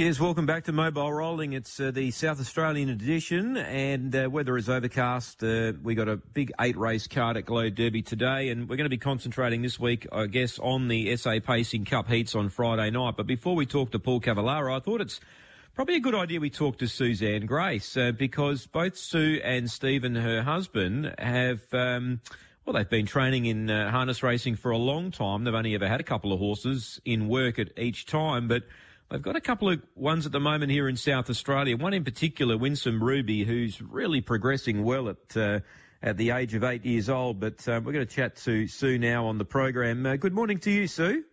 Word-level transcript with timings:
Yes, 0.00 0.18
welcome 0.18 0.46
back 0.46 0.64
to 0.64 0.72
Mobile 0.72 1.12
Rolling. 1.12 1.52
It's 1.52 1.78
uh, 1.78 1.90
the 1.90 2.10
South 2.10 2.40
Australian 2.40 2.88
edition, 2.88 3.58
and 3.58 4.16
uh, 4.16 4.30
weather 4.30 4.56
is 4.56 4.70
overcast. 4.70 5.44
Uh, 5.44 5.74
we 5.82 5.94
got 5.94 6.08
a 6.08 6.16
big 6.16 6.52
eight 6.58 6.78
race 6.78 7.06
card 7.06 7.36
at 7.36 7.44
Globe 7.44 7.74
Derby 7.74 8.00
today, 8.00 8.48
and 8.48 8.66
we're 8.66 8.76
going 8.76 8.86
to 8.86 8.88
be 8.88 8.96
concentrating 8.96 9.60
this 9.60 9.78
week, 9.78 10.06
I 10.10 10.24
guess, 10.24 10.58
on 10.58 10.88
the 10.88 11.14
SA 11.18 11.40
Pacing 11.44 11.84
Cup 11.84 12.08
heats 12.08 12.34
on 12.34 12.48
Friday 12.48 12.88
night. 12.88 13.16
But 13.18 13.26
before 13.26 13.54
we 13.54 13.66
talk 13.66 13.90
to 13.90 13.98
Paul 13.98 14.22
Cavallaro, 14.22 14.74
I 14.74 14.80
thought 14.80 15.02
it's 15.02 15.20
probably 15.74 15.96
a 15.96 16.00
good 16.00 16.14
idea 16.14 16.40
we 16.40 16.48
talk 16.48 16.78
to 16.78 16.88
Suzanne 16.88 17.44
Grace 17.44 17.94
uh, 17.94 18.12
because 18.12 18.66
both 18.66 18.96
Sue 18.96 19.38
and 19.44 19.70
Stephen, 19.70 20.14
her 20.14 20.42
husband, 20.42 21.14
have. 21.18 21.60
Um, 21.74 22.22
well, 22.64 22.72
they've 22.72 22.88
been 22.88 23.04
training 23.04 23.44
in 23.44 23.68
uh, 23.68 23.90
harness 23.90 24.22
racing 24.22 24.56
for 24.56 24.70
a 24.70 24.78
long 24.78 25.10
time. 25.10 25.44
They've 25.44 25.54
only 25.54 25.74
ever 25.74 25.88
had 25.88 26.00
a 26.00 26.04
couple 26.04 26.32
of 26.32 26.38
horses 26.38 27.02
in 27.04 27.28
work 27.28 27.58
at 27.58 27.78
each 27.78 28.06
time, 28.06 28.48
but 28.48 28.62
They've 29.10 29.20
got 29.20 29.34
a 29.34 29.40
couple 29.40 29.68
of 29.68 29.82
ones 29.96 30.24
at 30.24 30.30
the 30.30 30.38
moment 30.38 30.70
here 30.70 30.88
in 30.88 30.96
South 30.96 31.30
Australia. 31.30 31.76
One 31.76 31.92
in 31.92 32.04
particular, 32.04 32.56
Winsome 32.56 33.02
Ruby, 33.02 33.42
who's 33.42 33.82
really 33.82 34.20
progressing 34.20 34.84
well 34.84 35.08
at 35.08 35.36
uh, 35.36 35.60
at 36.00 36.16
the 36.16 36.30
age 36.30 36.54
of 36.54 36.62
eight 36.62 36.84
years 36.84 37.08
old. 37.08 37.40
But 37.40 37.66
uh, 37.66 37.80
we're 37.84 37.92
going 37.92 38.06
to 38.06 38.14
chat 38.14 38.36
to 38.36 38.68
Sue 38.68 38.98
now 38.98 39.26
on 39.26 39.36
the 39.36 39.44
program. 39.44 40.06
Uh, 40.06 40.14
good 40.14 40.32
morning 40.32 40.58
to 40.58 40.70
you, 40.70 40.86
Sue. 40.86 41.24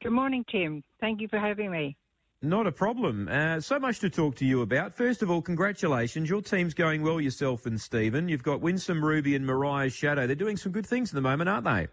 Good 0.00 0.12
morning, 0.12 0.44
Tim. 0.48 0.84
Thank 1.00 1.20
you 1.20 1.26
for 1.26 1.40
having 1.40 1.72
me. 1.72 1.96
Not 2.40 2.68
a 2.68 2.72
problem. 2.72 3.28
Uh, 3.28 3.60
so 3.60 3.80
much 3.80 3.98
to 4.00 4.10
talk 4.10 4.36
to 4.36 4.44
you 4.44 4.62
about. 4.62 4.94
First 4.94 5.22
of 5.22 5.30
all, 5.30 5.42
congratulations. 5.42 6.30
Your 6.30 6.40
team's 6.40 6.74
going 6.74 7.02
well, 7.02 7.20
yourself 7.20 7.66
and 7.66 7.80
Stephen. 7.80 8.28
You've 8.28 8.42
got 8.44 8.60
Winsome 8.60 9.04
Ruby 9.04 9.34
and 9.34 9.44
Mariah's 9.44 9.92
Shadow. 9.92 10.28
They're 10.28 10.36
doing 10.36 10.56
some 10.56 10.70
good 10.70 10.86
things 10.86 11.10
at 11.10 11.14
the 11.16 11.20
moment, 11.20 11.50
aren't 11.50 11.64
they? 11.64 11.88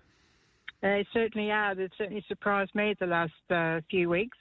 They 0.82 1.06
certainly 1.14 1.52
are. 1.52 1.74
They've 1.74 1.90
certainly 1.98 2.24
surprised 2.28 2.76
me 2.76 2.96
the 3.00 3.08
last 3.08 3.34
uh, 3.50 3.82
few 3.90 4.10
weeks. 4.10 4.38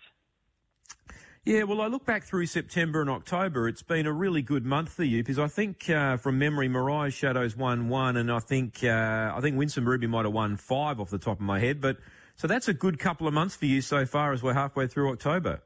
Yeah, 1.48 1.62
well, 1.62 1.80
I 1.80 1.86
look 1.86 2.04
back 2.04 2.24
through 2.24 2.44
September 2.44 3.00
and 3.00 3.08
October. 3.08 3.68
It's 3.68 3.82
been 3.82 4.04
a 4.04 4.12
really 4.12 4.42
good 4.42 4.66
month 4.66 4.90
for 4.90 5.02
you 5.02 5.22
because 5.22 5.38
I 5.38 5.46
think, 5.46 5.88
uh, 5.88 6.18
from 6.18 6.38
memory, 6.38 6.68
Mariah 6.68 7.10
Shadows 7.10 7.56
won 7.56 7.88
one, 7.88 8.18
and 8.18 8.30
I 8.30 8.38
think 8.38 8.84
uh, 8.84 9.32
I 9.34 9.40
think 9.40 9.56
Winsome 9.56 9.88
Ruby 9.88 10.06
might 10.06 10.26
have 10.26 10.34
won 10.34 10.58
five 10.58 11.00
off 11.00 11.08
the 11.08 11.16
top 11.16 11.38
of 11.38 11.40
my 11.40 11.58
head. 11.58 11.80
But 11.80 11.96
so 12.36 12.48
that's 12.48 12.68
a 12.68 12.74
good 12.74 12.98
couple 12.98 13.26
of 13.26 13.32
months 13.32 13.56
for 13.56 13.64
you 13.64 13.80
so 13.80 14.04
far, 14.04 14.34
as 14.34 14.42
we're 14.42 14.52
halfway 14.52 14.88
through 14.88 15.10
October. 15.10 15.62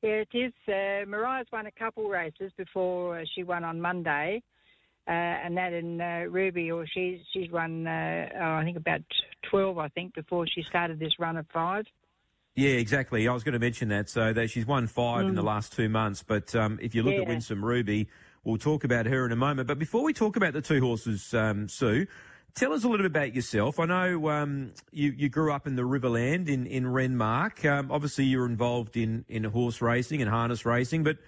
Yeah, 0.00 0.24
it 0.24 0.28
is. 0.32 0.54
Uh, 0.66 1.04
Mariah's 1.06 1.48
won 1.52 1.66
a 1.66 1.70
couple 1.70 2.08
races 2.08 2.50
before 2.56 3.18
uh, 3.18 3.24
she 3.34 3.42
won 3.42 3.62
on 3.62 3.78
Monday, 3.78 4.42
uh, 5.06 5.10
and 5.10 5.54
that 5.58 5.74
in 5.74 6.00
uh, 6.00 6.24
Ruby, 6.30 6.70
or 6.70 6.86
she's 6.86 7.20
she's 7.30 7.50
won, 7.50 7.86
oh, 7.86 7.90
I 8.40 8.64
think 8.64 8.78
about 8.78 9.02
twelve, 9.42 9.76
I 9.76 9.88
think, 9.88 10.14
before 10.14 10.46
she 10.46 10.62
started 10.62 10.98
this 10.98 11.18
run 11.18 11.36
of 11.36 11.46
five. 11.52 11.84
Yeah, 12.56 12.70
exactly. 12.70 13.28
I 13.28 13.32
was 13.32 13.44
going 13.44 13.52
to 13.52 13.58
mention 13.58 13.88
that. 13.90 14.08
So 14.08 14.32
that 14.32 14.50
she's 14.50 14.66
won 14.66 14.86
five 14.86 15.26
mm. 15.26 15.28
in 15.28 15.34
the 15.34 15.42
mm. 15.42 15.46
last 15.46 15.74
two 15.74 15.88
months. 15.88 16.22
But 16.22 16.54
um, 16.56 16.78
if 16.82 16.94
you 16.94 17.02
look 17.02 17.14
yeah. 17.14 17.20
at 17.20 17.28
Winsome 17.28 17.64
Ruby, 17.64 18.08
we'll 18.44 18.56
talk 18.56 18.82
about 18.82 19.06
her 19.06 19.26
in 19.26 19.32
a 19.32 19.36
moment. 19.36 19.68
But 19.68 19.78
before 19.78 20.02
we 20.02 20.14
talk 20.14 20.36
about 20.36 20.54
the 20.54 20.62
two 20.62 20.80
horses, 20.80 21.34
um, 21.34 21.68
Sue, 21.68 22.06
tell 22.54 22.72
us 22.72 22.82
a 22.82 22.88
little 22.88 23.04
bit 23.04 23.10
about 23.10 23.34
yourself. 23.34 23.78
I 23.78 23.84
know 23.84 24.30
um, 24.30 24.72
you, 24.90 25.12
you 25.12 25.28
grew 25.28 25.52
up 25.52 25.66
in 25.66 25.76
the 25.76 25.82
Riverland 25.82 26.48
in 26.48 26.66
in 26.66 26.84
Renmark. 26.84 27.70
Um, 27.70 27.92
obviously, 27.92 28.24
you're 28.24 28.46
involved 28.46 28.96
in 28.96 29.26
in 29.28 29.44
horse 29.44 29.82
racing 29.82 30.22
and 30.22 30.30
harness 30.30 30.64
racing, 30.64 31.04
but 31.04 31.18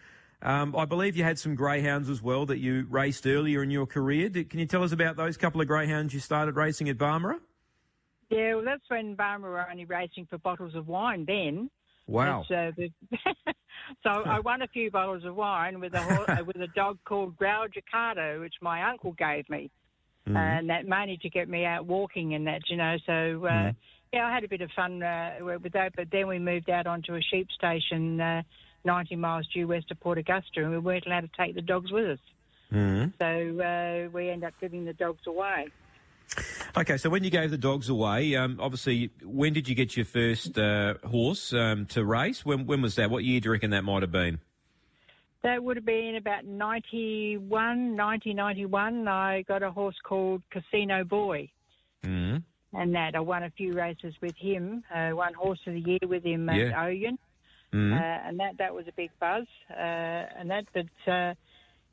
um, 0.40 0.74
I 0.74 0.86
believe 0.86 1.14
you 1.14 1.24
had 1.24 1.38
some 1.38 1.54
greyhounds 1.54 2.08
as 2.08 2.22
well 2.22 2.46
that 2.46 2.58
you 2.58 2.86
raced 2.88 3.26
earlier 3.26 3.62
in 3.62 3.70
your 3.70 3.86
career. 3.86 4.30
Can 4.30 4.60
you 4.60 4.66
tell 4.66 4.82
us 4.82 4.92
about 4.92 5.16
those 5.16 5.36
couple 5.36 5.60
of 5.60 5.66
greyhounds 5.66 6.14
you 6.14 6.20
started 6.20 6.56
racing 6.56 6.88
at 6.88 6.96
Barmera? 6.96 7.38
Yeah, 8.30 8.56
well, 8.56 8.64
that's 8.64 8.82
when 8.88 9.16
Barmera 9.16 9.40
were 9.40 9.66
only 9.70 9.84
racing 9.84 10.26
for 10.28 10.38
bottles 10.38 10.74
of 10.74 10.86
wine 10.86 11.24
then. 11.26 11.70
Wow. 12.06 12.40
Uh, 12.42 12.72
the, 12.76 12.90
so 14.02 14.10
I 14.10 14.40
won 14.40 14.62
a 14.62 14.68
few 14.68 14.90
bottles 14.90 15.24
of 15.24 15.34
wine 15.34 15.78
with 15.78 15.94
a 15.94 16.42
with 16.46 16.56
a 16.56 16.66
dog 16.68 16.98
called 17.04 17.36
Grau 17.36 17.66
Jacardo, 17.66 18.40
which 18.40 18.54
my 18.62 18.90
uncle 18.90 19.12
gave 19.12 19.48
me, 19.48 19.70
mm. 20.26 20.36
and 20.36 20.70
that 20.70 20.86
mainly 20.86 21.18
to 21.18 21.28
get 21.28 21.48
me 21.48 21.64
out 21.64 21.86
walking 21.86 22.34
and 22.34 22.46
that, 22.46 22.62
you 22.68 22.76
know. 22.76 22.96
So 23.04 23.12
uh, 23.12 23.50
mm. 23.50 23.76
yeah, 24.12 24.26
I 24.26 24.32
had 24.32 24.44
a 24.44 24.48
bit 24.48 24.62
of 24.62 24.70
fun 24.74 25.02
uh, 25.02 25.36
with 25.40 25.72
that. 25.72 25.92
But 25.96 26.08
then 26.10 26.28
we 26.28 26.38
moved 26.38 26.70
out 26.70 26.86
onto 26.86 27.14
a 27.14 27.20
sheep 27.20 27.48
station, 27.50 28.20
uh, 28.20 28.42
90 28.84 29.16
miles 29.16 29.46
due 29.52 29.68
west 29.68 29.90
of 29.90 30.00
Port 30.00 30.16
Augusta, 30.16 30.62
and 30.62 30.70
we 30.70 30.78
weren't 30.78 31.06
allowed 31.06 31.20
to 31.20 31.30
take 31.36 31.54
the 31.54 31.62
dogs 31.62 31.92
with 31.92 32.12
us. 32.12 32.18
Mm. 32.72 33.12
So 33.18 33.26
uh, 33.26 34.10
we 34.10 34.30
ended 34.30 34.48
up 34.48 34.54
giving 34.60 34.86
the 34.86 34.92
dogs 34.94 35.26
away. 35.26 35.68
Okay, 36.76 36.96
so 36.96 37.10
when 37.10 37.24
you 37.24 37.30
gave 37.30 37.50
the 37.50 37.58
dogs 37.58 37.88
away, 37.88 38.36
um, 38.36 38.58
obviously, 38.60 39.10
when 39.22 39.52
did 39.52 39.68
you 39.68 39.74
get 39.74 39.96
your 39.96 40.04
first 40.04 40.58
uh, 40.58 40.94
horse 41.04 41.52
um, 41.52 41.86
to 41.86 42.04
race? 42.04 42.44
When, 42.44 42.66
when 42.66 42.82
was 42.82 42.96
that? 42.96 43.10
What 43.10 43.24
year 43.24 43.40
do 43.40 43.46
you 43.46 43.52
reckon 43.52 43.70
that 43.70 43.82
might 43.82 44.02
have 44.02 44.12
been? 44.12 44.40
That 45.42 45.62
would 45.62 45.76
have 45.76 45.86
been 45.86 46.16
about 46.16 46.44
91, 46.44 47.48
1991. 47.48 49.08
I 49.08 49.42
got 49.42 49.62
a 49.62 49.70
horse 49.70 49.96
called 50.02 50.42
Casino 50.50 51.04
Boy. 51.04 51.50
Mm-hmm. 52.04 52.38
And 52.78 52.94
that, 52.94 53.14
I 53.14 53.20
won 53.20 53.44
a 53.44 53.50
few 53.50 53.72
races 53.72 54.14
with 54.20 54.36
him. 54.36 54.84
Uh, 54.94 55.10
won 55.12 55.32
Horse 55.34 55.60
of 55.66 55.74
the 55.74 55.80
Year 55.80 55.98
with 56.02 56.24
him 56.24 56.50
yeah. 56.52 56.64
at 56.64 56.74
Oyen. 56.74 57.18
Mm-hmm. 57.72 57.94
Uh, 57.94 58.28
and 58.28 58.40
that, 58.40 58.58
that 58.58 58.74
was 58.74 58.86
a 58.88 58.92
big 58.92 59.10
buzz. 59.20 59.46
Uh, 59.70 59.74
and 60.38 60.50
that, 60.50 60.64
but 60.74 61.12
uh, 61.12 61.34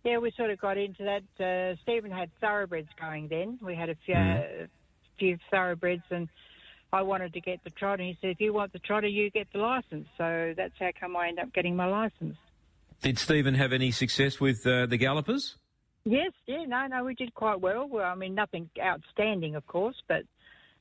yeah, 0.06 0.20
we 0.20 0.32
sort 0.38 0.52
of 0.52 0.62
got 0.62 0.78
into 0.78 1.04
that. 1.04 1.44
Uh, 1.44 1.76
Stephen 1.82 2.12
had 2.12 2.30
thoroughbreds 2.40 2.90
going 3.00 3.28
then. 3.28 3.58
We 3.62 3.76
had 3.76 3.90
a 3.90 3.96
few, 4.06 4.14
mm. 4.14 4.64
uh, 4.64 4.68
few 5.18 5.38
thoroughbreds, 5.50 6.04
and 6.12 6.30
I 6.94 7.02
wanted 7.02 7.34
to 7.34 7.42
get 7.42 7.64
the 7.64 7.72
trotter. 7.72 8.04
He 8.04 8.16
said, 8.22 8.30
if 8.30 8.40
you 8.40 8.54
want 8.54 8.72
the 8.72 8.80
trotter, 8.80 9.08
you 9.08 9.32
get 9.32 9.48
the 9.52 9.60
license. 9.60 10.08
So 10.18 10.54
that's 10.56 10.76
how 10.80 10.92
come 11.00 11.18
I 11.18 11.30
end 11.30 11.40
up 11.40 11.52
getting 11.54 11.76
my 11.76 11.88
license. 11.88 12.38
Did 13.02 13.18
Stephen 13.18 13.56
have 13.56 13.74
any 13.74 13.90
success 13.90 14.40
with 14.40 14.66
uh, 14.66 14.86
the 14.86 14.98
gallopers? 14.98 15.58
Yes, 16.06 16.32
yeah, 16.46 16.66
no, 16.68 16.86
no, 16.86 17.04
we 17.04 17.16
did 17.16 17.34
quite 17.34 17.60
well. 17.60 17.88
well 17.90 18.06
I 18.06 18.14
mean, 18.14 18.36
nothing 18.36 18.70
outstanding, 18.80 19.56
of 19.56 19.66
course, 19.66 19.96
but 20.08 20.22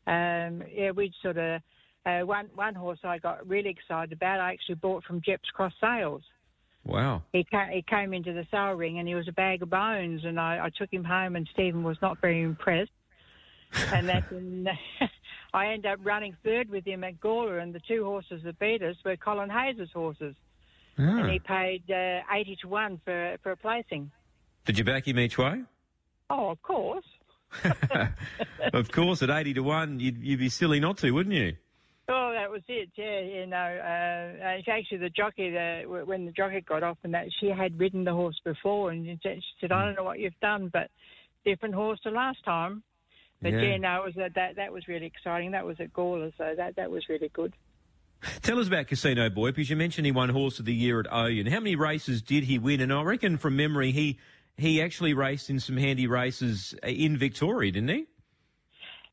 um, 0.07 0.63
yeah, 0.71 0.91
we 0.91 1.13
sort 1.23 1.39
of 1.39 1.63
uh, 2.05 2.21
one 2.21 2.51
one 2.55 2.75
horse 2.75 2.99
I 3.03 3.19
got 3.19 3.47
really 3.49 3.71
excited 3.71 4.13
about. 4.13 4.41
I 4.41 4.53
actually 4.53 4.75
bought 4.75 5.03
from 5.05 5.23
Jeps 5.23 5.49
Cross 5.55 5.73
Sales. 5.81 6.23
Wow. 6.85 7.23
He 7.33 7.45
came, 7.45 7.69
he 7.71 7.83
came 7.83 8.13
into 8.13 8.33
the 8.33 8.47
sale 8.51 8.73
ring 8.73 8.99
and 8.99 9.09
he 9.09 9.15
was 9.15 9.27
a 9.29 9.33
bag 9.33 9.63
of 9.63 9.71
bones, 9.71 10.25
and 10.25 10.39
I, 10.39 10.67
I 10.67 10.71
took 10.71 10.93
him 10.93 11.05
home, 11.05 11.35
and 11.37 11.49
Stephen 11.53 11.83
was 11.83 11.97
not 12.03 12.21
very 12.21 12.43
impressed. 12.43 12.91
and 13.93 14.09
that's 14.09 14.31
when 14.31 14.69
I 15.55 15.69
ended 15.69 15.91
up 15.91 16.01
running 16.03 16.37
third 16.45 16.69
with 16.69 16.85
him 16.85 17.05
at 17.05 17.21
Gawler, 17.21 17.59
and 17.63 17.75
the 17.75 17.81
two 17.81 18.05
horses 18.05 18.43
that 18.45 18.59
beat 18.59 18.83
us 18.83 18.97
were 19.05 19.17
Colin 19.17 19.51
Hayes' 19.51 19.89
horses. 19.93 20.35
And 20.97 21.29
he 21.29 21.41
paid 21.41 21.91
uh, 21.91 22.21
80 22.33 22.59
to 22.63 22.69
1 22.69 23.01
for, 23.05 23.37
for 23.43 23.51
a 23.51 23.57
placing. 23.57 24.13
Did 24.65 24.79
you 24.79 24.85
back 24.85 25.09
him 25.09 25.19
each 25.19 25.37
way? 25.37 25.63
Oh, 26.31 26.51
of 26.51 26.63
course. 26.63 27.05
of 28.73 28.93
course, 28.93 29.23
at 29.23 29.31
80 29.31 29.55
to 29.55 29.63
1, 29.63 29.99
you'd, 29.99 30.23
you'd 30.23 30.39
be 30.39 30.49
silly 30.49 30.79
not 30.79 30.99
to, 30.99 31.11
wouldn't 31.11 31.35
you? 31.35 31.57
Oh, 32.07 32.33
that 32.35 32.51
was 32.51 32.63
it. 32.69 32.91
Yeah, 32.97 33.21
you 33.21 33.47
know, 33.47 33.57
uh, 33.57 34.59
it's 34.59 34.69
actually 34.69 34.99
the 34.99 35.11
jockey. 35.11 35.51
The, 35.51 35.85
when 36.05 36.27
the 36.27 36.33
jockey 36.33 36.61
got 36.61 36.83
off, 36.83 36.99
and 37.03 37.15
that 37.15 37.29
she 37.41 37.49
had 37.49 37.79
ridden 37.79 38.05
the 38.05 38.13
horse 38.13 38.39
before, 38.45 38.91
and 38.91 39.07
she 39.23 39.41
said, 39.61 39.73
"I 39.73 39.87
don't 39.87 39.97
know 39.97 40.05
what 40.05 40.19
you've 40.19 40.39
done, 40.41 40.69
but 40.71 40.91
different 41.45 41.75
horse 41.75 41.99
to 42.03 42.11
last 42.11 42.45
time." 42.45 42.83
But 43.41 43.53
yeah, 43.53 43.63
yeah 43.63 43.77
no, 43.79 44.03
it 44.03 44.17
was 44.17 44.31
that 44.35 44.57
that 44.57 44.73
was 44.73 44.87
really 44.87 45.07
exciting. 45.07 45.53
That 45.53 45.65
was 45.65 45.81
at 45.81 45.93
Gawler, 45.95 46.33
so 46.37 46.55
that 46.57 46.77
that 46.77 46.91
was 46.91 47.09
really 47.09 47.31
good. 47.31 47.55
Tell 48.43 48.59
us 48.59 48.69
about 48.69 48.87
Casino 48.87 49.29
Boy, 49.31 49.51
because 49.53 49.69
you 49.69 49.77
mentioned 49.77 50.07
he 50.07 50.13
won 50.13 50.29
Horse 50.29 50.59
of 50.59 50.65
the 50.65 50.75
Year 50.75 51.01
at 51.01 51.07
Oyen. 51.07 51.49
How 51.49 51.59
many 51.61 51.77
races 51.77 52.23
did 52.23 52.45
he 52.45 52.59
win? 52.59 52.81
And 52.81 52.93
I 52.93 53.03
reckon 53.03 53.39
from 53.39 53.57
memory, 53.57 53.93
he 53.93 54.19
he 54.57 54.83
actually 54.83 55.15
raced 55.15 55.51
in 55.51 55.61
some 55.61 55.77
handy 55.77 56.07
races 56.07 56.75
in 56.83 57.17
Victoria, 57.17 57.73
didn't 57.73 57.89
he? 57.89 58.07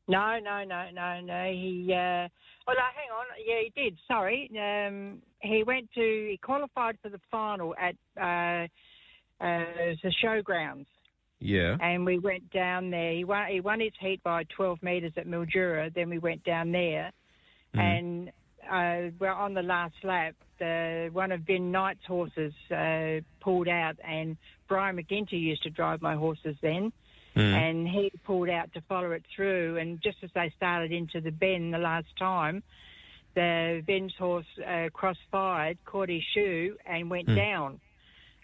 No, 0.08 0.38
no, 0.42 0.64
no, 0.64 0.86
no, 0.92 1.20
no. 1.20 1.50
He. 1.52 1.92
Uh, 1.92 2.28
Oh, 2.68 2.72
no, 2.72 2.80
hang 2.94 3.10
on. 3.10 3.26
Yeah, 3.44 3.60
he 3.64 3.82
did. 3.82 3.98
Sorry. 4.06 4.50
Um, 4.56 5.20
he 5.40 5.64
went 5.64 5.88
to, 5.94 6.00
he 6.30 6.38
qualified 6.42 6.96
for 7.02 7.08
the 7.08 7.20
final 7.30 7.74
at 7.76 7.94
uh, 8.16 8.66
uh, 9.44 9.94
the 10.02 10.12
showgrounds. 10.22 10.86
Yeah. 11.40 11.76
And 11.80 12.06
we 12.06 12.18
went 12.18 12.48
down 12.52 12.90
there. 12.90 13.12
He 13.12 13.24
won, 13.24 13.48
he 13.50 13.60
won 13.60 13.80
his 13.80 13.92
heat 13.98 14.22
by 14.22 14.44
12 14.56 14.80
metres 14.82 15.12
at 15.16 15.26
Mildura. 15.26 15.92
Then 15.92 16.08
we 16.08 16.18
went 16.18 16.44
down 16.44 16.70
there. 16.70 17.10
Mm. 17.74 17.80
And 17.80 18.28
uh, 18.70 19.10
well, 19.18 19.34
on 19.34 19.54
the 19.54 19.62
last 19.62 19.94
lap, 20.04 20.36
the, 20.60 21.10
one 21.12 21.32
of 21.32 21.44
Ben 21.44 21.72
Knight's 21.72 22.06
horses 22.06 22.52
uh, 22.70 23.20
pulled 23.40 23.66
out, 23.66 23.96
and 24.08 24.36
Brian 24.68 24.96
McGinty 24.96 25.32
used 25.32 25.64
to 25.64 25.70
drive 25.70 26.00
my 26.00 26.14
horses 26.14 26.54
then. 26.62 26.92
And 27.40 27.88
he 27.88 28.10
pulled 28.24 28.48
out 28.48 28.72
to 28.74 28.80
follow 28.82 29.12
it 29.12 29.24
through. 29.34 29.78
And 29.78 30.00
just 30.02 30.18
as 30.22 30.30
they 30.34 30.52
started 30.56 30.92
into 30.92 31.20
the 31.20 31.30
bend 31.30 31.72
the 31.72 31.78
last 31.78 32.08
time, 32.18 32.62
the 33.34 33.82
Ben's 33.86 34.14
horse 34.16 34.46
uh, 34.66 34.88
cross-fired, 34.92 35.78
caught 35.84 36.08
his 36.08 36.22
shoe, 36.34 36.76
and 36.84 37.08
went 37.08 37.34
down. 37.34 37.80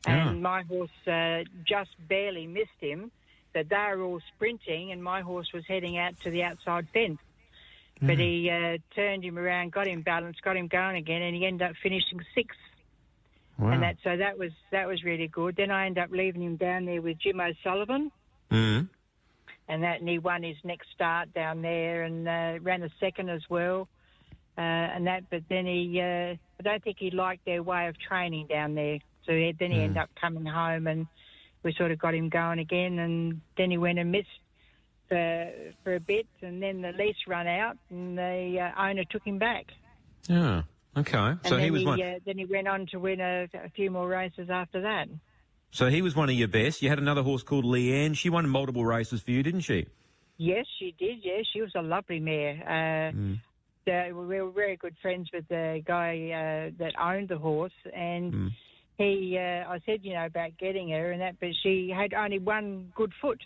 And 0.06 0.42
my 0.42 0.62
horse 0.62 0.90
uh, 1.06 1.44
just 1.66 1.90
barely 2.08 2.46
missed 2.46 2.80
him. 2.80 3.10
But 3.52 3.68
they 3.68 3.76
were 3.76 4.02
all 4.02 4.20
sprinting, 4.34 4.92
and 4.92 5.02
my 5.02 5.22
horse 5.22 5.52
was 5.52 5.64
heading 5.66 5.98
out 5.98 6.20
to 6.20 6.30
the 6.30 6.44
outside 6.44 6.86
fence. 6.92 7.18
But 8.00 8.18
he 8.18 8.48
uh, 8.48 8.78
turned 8.94 9.24
him 9.24 9.38
around, 9.38 9.72
got 9.72 9.88
him 9.88 10.02
balanced, 10.02 10.42
got 10.42 10.56
him 10.56 10.68
going 10.68 10.96
again, 10.96 11.20
and 11.20 11.34
he 11.34 11.44
ended 11.44 11.68
up 11.68 11.74
finishing 11.82 12.20
sixth. 12.34 12.58
Wow. 13.58 13.70
And 13.70 13.82
that 13.82 13.96
so 14.04 14.16
that 14.16 14.38
was 14.38 14.52
that 14.70 14.86
was 14.86 15.02
really 15.02 15.26
good. 15.26 15.56
Then 15.56 15.72
I 15.72 15.86
ended 15.86 16.04
up 16.04 16.10
leaving 16.12 16.42
him 16.42 16.54
down 16.56 16.84
there 16.84 17.02
with 17.02 17.18
Jim 17.18 17.40
O'Sullivan, 17.40 18.12
Mm. 18.50 18.88
and 19.68 19.82
that 19.82 20.00
and 20.00 20.08
he 20.08 20.18
won 20.18 20.42
his 20.42 20.56
next 20.64 20.88
start 20.94 21.34
down 21.34 21.60
there 21.60 22.04
and 22.04 22.26
uh, 22.26 22.58
ran 22.62 22.82
a 22.82 22.88
second 22.98 23.28
as 23.28 23.42
well. 23.50 23.88
Uh, 24.56 24.60
and 24.60 25.06
that, 25.06 25.22
but 25.30 25.42
then 25.48 25.66
he, 25.66 26.00
uh, 26.00 26.34
I 26.34 26.62
don't 26.64 26.82
think 26.82 26.96
he 26.98 27.12
liked 27.12 27.44
their 27.44 27.62
way 27.62 27.86
of 27.86 27.96
training 27.96 28.48
down 28.48 28.74
there. 28.74 28.98
So 29.24 29.32
he, 29.32 29.54
then 29.56 29.70
he 29.70 29.80
ended 29.82 29.98
up 29.98 30.10
coming 30.20 30.44
home, 30.46 30.88
and 30.88 31.06
we 31.62 31.72
sort 31.74 31.92
of 31.92 31.98
got 32.00 32.12
him 32.12 32.28
going 32.28 32.58
again. 32.58 32.98
And 32.98 33.40
then 33.56 33.70
he 33.70 33.78
went 33.78 34.00
and 34.00 34.10
missed 34.10 34.26
for 35.08 35.52
for 35.84 35.94
a 35.94 36.00
bit, 36.00 36.26
and 36.42 36.60
then 36.60 36.82
the 36.82 36.90
lease 36.90 37.16
run 37.28 37.46
out, 37.46 37.76
and 37.90 38.18
the 38.18 38.58
uh, 38.60 38.82
owner 38.82 39.04
took 39.04 39.24
him 39.24 39.38
back. 39.38 39.66
Yeah. 40.28 40.62
Okay. 40.96 41.16
And 41.16 41.46
So 41.46 41.56
he 41.58 41.70
was 41.70 41.82
he, 41.82 41.86
one. 41.86 42.02
Uh, 42.02 42.18
then 42.26 42.36
he 42.36 42.44
went 42.44 42.66
on 42.66 42.86
to 42.86 42.98
win 42.98 43.20
a, 43.20 43.48
a 43.54 43.68
few 43.76 43.92
more 43.92 44.08
races 44.08 44.50
after 44.50 44.80
that. 44.80 45.08
So 45.70 45.88
he 45.88 46.02
was 46.02 46.16
one 46.16 46.28
of 46.28 46.34
your 46.34 46.48
best. 46.48 46.82
You 46.82 46.88
had 46.88 46.98
another 46.98 47.22
horse 47.22 47.42
called 47.42 47.64
Leanne. 47.64 48.16
She 48.16 48.30
won 48.30 48.48
multiple 48.48 48.84
races 48.84 49.20
for 49.20 49.30
you, 49.30 49.42
didn't 49.42 49.60
she? 49.60 49.86
Yes, 50.38 50.66
she 50.78 50.94
did. 50.98 51.18
Yes, 51.22 51.44
she 51.52 51.60
was 51.60 51.72
a 51.74 51.82
lovely 51.82 52.20
mare. 52.20 52.62
Uh, 52.66 53.12
Mm. 53.16 53.38
we 53.86 54.40
were 54.40 54.50
very 54.50 54.76
good 54.76 54.96
friends 55.00 55.30
with 55.32 55.46
the 55.48 55.82
guy 55.84 56.30
uh, 56.30 56.70
that 56.78 56.92
owned 57.00 57.28
the 57.28 57.38
horse, 57.38 57.72
and 57.92 58.32
Mm. 58.32 58.50
he. 58.98 59.36
Uh, 59.38 59.64
I 59.72 59.78
said, 59.86 60.04
you 60.04 60.12
know, 60.14 60.26
about 60.26 60.56
getting 60.58 60.90
her 60.90 61.10
and 61.12 61.20
that, 61.22 61.40
but 61.40 61.54
she 61.62 61.88
had 61.90 62.12
only 62.14 62.38
one 62.38 62.92
good 62.94 63.12
foot, 63.20 63.42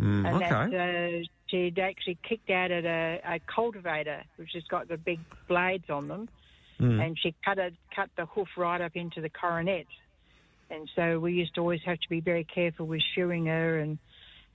Mm, 0.00 0.26
and 0.26 0.36
okay. 0.36 0.76
that 0.76 1.20
uh, 1.22 1.24
she'd 1.48 1.78
actually 1.78 2.16
kicked 2.22 2.50
out 2.50 2.70
at 2.70 2.84
a, 2.84 3.20
a 3.24 3.38
cultivator, 3.40 4.22
which 4.36 4.52
has 4.54 4.64
got 4.64 4.88
the 4.88 4.96
big 4.96 5.20
blades 5.48 5.88
on 5.90 6.08
them, 6.08 6.28
Mm. 6.80 7.04
and 7.04 7.18
she 7.18 7.34
cut 7.44 7.58
it, 7.58 7.74
cut 7.94 8.08
the 8.16 8.26
hoof 8.26 8.48
right 8.56 8.80
up 8.80 8.96
into 8.96 9.20
the 9.20 9.28
coronet, 9.28 9.86
and 10.70 10.88
so 10.94 11.18
we 11.18 11.32
used 11.32 11.54
to 11.54 11.60
always 11.60 11.80
have 11.84 11.98
to 12.00 12.08
be 12.08 12.20
very 12.20 12.44
careful 12.44 12.86
with 12.86 13.02
shoeing 13.14 13.46
her 13.46 13.78
and 13.78 13.98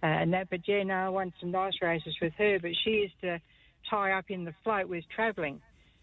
uh, 0.02 0.08
and 0.08 0.34
that. 0.34 0.50
But 0.50 0.68
yeah, 0.68 0.84
no, 0.84 0.94
I 0.94 1.10
won 1.10 1.34
some 1.40 1.52
nice 1.52 1.74
races 1.82 2.16
with 2.22 2.34
her, 2.38 2.60
but 2.60 2.72
she 2.84 2.92
used 2.92 3.20
to 3.22 3.40
tie 3.90 4.12
up 4.14 4.26
in 4.30 4.44
the 4.46 4.54
float 4.64 4.88
with 4.88 5.04
travelling. 5.16 5.62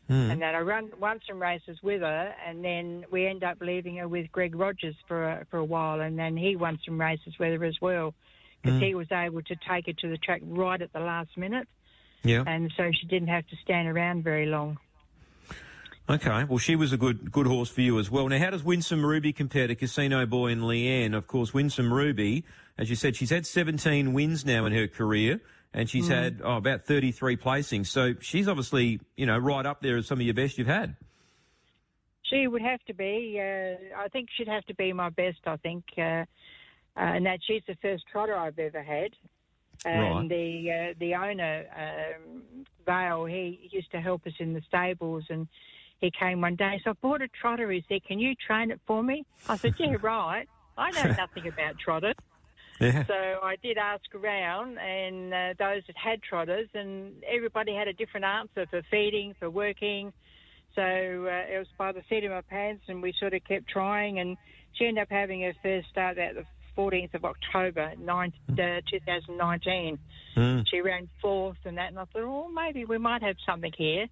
Mm. 0.09 0.33
And 0.33 0.43
that 0.43 0.57
I 0.57 0.61
run 0.61 0.91
won 0.99 1.21
some 1.29 1.41
races 1.41 1.79
with 1.85 2.01
her, 2.01 2.35
and 2.45 2.65
then 2.65 3.05
we 3.13 3.29
end 3.29 3.45
up 3.45 3.59
leaving 3.61 3.99
her 3.99 4.09
with 4.09 4.33
Greg 4.33 4.57
Rogers 4.57 4.97
for 5.07 5.31
a, 5.31 5.47
for 5.49 5.59
a 5.59 5.65
while, 5.65 6.01
and 6.01 6.19
then 6.19 6.37
he 6.37 6.57
won 6.57 6.81
some 6.85 7.01
races 7.01 7.39
with 7.39 7.61
her 7.61 7.65
as 7.65 7.77
well, 7.81 8.13
because 8.61 8.81
he 8.83 8.97
was 8.97 9.07
able 9.13 9.41
to 9.43 9.55
take 9.69 9.87
her 9.87 9.93
to 9.93 10.09
the 10.09 10.19
track 10.19 10.43
right 10.45 10.83
at 10.83 10.93
the 10.93 10.99
last 10.99 11.37
minute, 11.37 11.69
Yeah. 12.25 12.43
and 12.45 12.73
so 12.77 12.91
she 12.91 13.07
didn't 13.07 13.29
have 13.29 13.47
to 13.47 13.57
stand 13.63 13.87
around 13.87 14.25
very 14.25 14.47
long. 14.47 14.79
Okay. 16.11 16.43
Well, 16.43 16.59
she 16.59 16.75
was 16.75 16.93
a 16.93 16.97
good 16.97 17.31
good 17.31 17.47
horse 17.47 17.69
for 17.71 17.83
you 17.83 18.01
as 18.01 18.11
well. 18.11 18.29
Now, 18.29 18.39
how 18.39 18.51
does 18.51 18.65
Winsome 18.65 19.07
Ruby 19.07 19.33
compare 19.33 19.69
to 19.69 19.77
Casino 19.77 20.27
Boy 20.27 20.49
and 20.49 20.63
Leanne? 20.63 21.15
Of 21.15 21.29
course, 21.29 21.55
Winsome 21.55 21.93
Ruby, 21.93 22.45
as 22.77 22.91
you 22.91 22.97
said, 22.97 23.15
she's 23.15 23.31
had 23.31 23.47
17 23.47 24.13
wins 24.13 24.45
now 24.45 24.67
in 24.67 24.73
her 24.73 24.89
career, 24.89 25.41
and 25.73 25.89
she's 25.89 26.09
had 26.09 26.41
oh, 26.43 26.57
about 26.57 26.85
33 26.85 27.37
placings. 27.37 27.87
So 27.87 28.15
she's 28.19 28.49
obviously, 28.49 28.99
you 29.17 29.25
know, 29.25 29.39
right 29.39 29.65
up 29.65 29.83
there 29.83 29.97
as 29.99 30.09
some 30.09 30.19
of 30.19 30.27
your 30.27 30.35
best 30.35 30.59
you've 30.59 30.67
had. 30.67 30.97
She 32.25 32.49
would 32.49 32.63
have 32.63 32.83
to 32.87 32.95
be. 32.95 33.39
Uh, 33.39 33.97
I 33.97 34.09
think 34.09 34.31
she'd 34.37 34.49
have 34.49 34.65
to 34.67 34.75
be 34.75 34.93
my 34.93 35.11
best. 35.11 35.39
I 35.47 35.59
think, 35.59 35.85
uh, 35.97 36.01
uh, 36.01 36.25
and 36.97 37.25
that 37.27 37.39
she's 37.47 37.63
the 37.69 37.77
first 37.81 38.05
trotter 38.11 38.37
I've 38.37 38.59
ever 38.59 38.83
had. 38.83 39.13
And 39.85 40.17
Right. 40.17 40.29
the 40.29 40.73
uh, 40.73 40.95
the 40.99 41.15
owner, 41.15 41.67
um, 41.77 42.43
Vale, 42.85 43.27
he 43.27 43.69
used 43.71 43.93
to 43.93 44.01
help 44.01 44.27
us 44.27 44.35
in 44.39 44.55
the 44.55 44.61
stables, 44.63 45.25
and 45.31 45.47
he 46.01 46.11
came 46.11 46.41
one 46.41 46.57
day. 46.57 46.81
So 46.85 46.91
I 46.91 46.95
bought 47.01 47.23
a 47.23 47.29
trotter. 47.29 47.71
He 47.71 47.85
said, 47.89 48.05
"Can 48.05 48.19
you 48.19 48.35
train 48.35 48.71
it 48.71 48.81
for 48.87 49.03
me?" 49.03 49.25
I 49.49 49.57
said, 49.57 49.75
"Yeah, 49.79 49.97
right. 50.03 50.49
I 50.77 50.91
know 50.91 51.15
nothing 51.19 51.47
about 51.49 51.79
trotters." 51.79 52.15
Yeah. 52.81 53.05
So 53.07 53.15
I 53.43 53.57
did 53.63 53.77
ask 53.77 54.15
around, 54.15 54.79
and 54.79 55.35
uh, 55.35 55.55
those 55.59 55.83
that 55.87 55.97
had 55.97 56.23
trotters, 56.23 56.69
and 56.73 57.13
everybody 57.29 57.75
had 57.75 57.89
a 57.89 57.93
different 57.93 58.25
answer 58.25 58.67
for 58.71 58.83
feeding, 58.91 59.35
for 59.39 59.51
working. 59.51 60.13
So 60.75 60.83
uh, 60.83 61.53
it 61.53 61.59
was 61.59 61.67
by 61.77 61.93
the 61.93 62.03
seat 62.09 62.25
of 62.25 62.31
my 62.31 62.41
pants, 62.41 62.85
and 62.89 63.03
we 63.03 63.13
sort 63.21 63.35
of 63.35 63.45
kept 63.45 63.69
trying. 63.69 64.19
And 64.19 64.39
she 64.73 64.87
ended 64.87 65.03
up 65.03 65.11
having 65.11 65.43
her 65.43 65.53
first 65.63 65.91
start 65.91 66.17
at 66.17 66.37
the 66.37 66.47
14th 66.77 67.13
of 67.15 67.25
October, 67.27 67.93
9, 67.99 68.33
uh, 68.53 68.55
2019. 68.55 69.99
Mm. 70.37 70.65
She 70.71 70.81
ran 70.81 71.09
fourth 71.21 71.59
and 71.65 71.77
that, 71.77 71.89
and 71.89 71.99
I 71.99 72.05
thought, 72.05 72.23
oh, 72.23 72.49
maybe 72.49 72.87
we 72.87 72.97
might 72.97 73.23
have 73.23 73.37
something 73.45 73.73
here. 73.77 74.07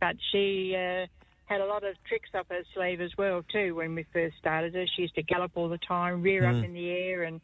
But 0.00 0.16
she 0.30 0.76
uh, 0.76 1.06
had 1.46 1.60
a 1.60 1.66
lot 1.66 1.84
of 1.84 1.94
tricks 2.08 2.30
up 2.34 2.46
her 2.48 2.62
sleeve 2.74 3.00
as 3.00 3.10
well 3.18 3.42
too. 3.52 3.74
When 3.74 3.94
we 3.94 4.06
first 4.12 4.36
started 4.38 4.74
her, 4.74 4.86
she 4.96 5.02
used 5.02 5.14
to 5.16 5.22
gallop 5.22 5.52
all 5.54 5.68
the 5.68 5.78
time, 5.78 6.22
rear 6.22 6.46
up 6.46 6.64
in 6.64 6.72
the 6.72 6.90
air, 6.90 7.24
and 7.24 7.40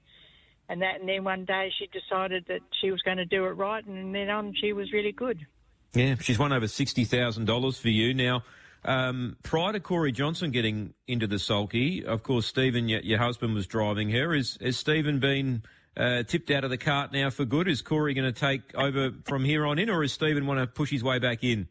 and 0.68 0.82
that. 0.82 1.00
And 1.00 1.08
then 1.08 1.24
one 1.24 1.44
day 1.44 1.70
she 1.78 1.86
decided 1.86 2.44
that 2.48 2.60
she 2.80 2.90
was 2.90 3.02
going 3.02 3.18
to 3.18 3.26
do 3.26 3.44
it 3.46 3.50
right, 3.50 3.84
and 3.84 4.14
then 4.14 4.30
on 4.30 4.54
she 4.60 4.72
was 4.72 4.92
really 4.92 5.12
good. 5.12 5.46
Yeah, 5.92 6.14
she's 6.20 6.38
won 6.38 6.52
over 6.52 6.68
sixty 6.68 7.04
thousand 7.04 7.46
dollars 7.46 7.78
for 7.78 7.88
you 7.88 8.14
now. 8.14 8.42
Um, 8.82 9.36
prior 9.42 9.74
to 9.74 9.80
Corey 9.80 10.12
Johnson 10.12 10.52
getting 10.52 10.94
into 11.06 11.26
the 11.26 11.38
sulky, 11.38 12.04
of 12.04 12.22
course, 12.22 12.46
Stephen, 12.46 12.88
your, 12.88 13.00
your 13.00 13.18
husband, 13.18 13.54
was 13.54 13.66
driving 13.66 14.10
her. 14.10 14.34
Is 14.34 14.56
has 14.62 14.78
Stephen 14.78 15.18
been 15.18 15.62
uh, 15.96 16.22
tipped 16.22 16.50
out 16.50 16.64
of 16.64 16.70
the 16.70 16.78
cart 16.78 17.12
now 17.12 17.28
for 17.28 17.44
good? 17.44 17.68
Is 17.68 17.82
Corey 17.82 18.14
going 18.14 18.32
to 18.32 18.38
take 18.38 18.74
over 18.74 19.12
from 19.24 19.44
here 19.44 19.66
on 19.66 19.78
in, 19.78 19.90
or 19.90 20.02
is 20.02 20.12
Stephen 20.12 20.46
want 20.46 20.60
to 20.60 20.66
push 20.66 20.90
his 20.90 21.04
way 21.04 21.18
back 21.18 21.44
in? 21.44 21.68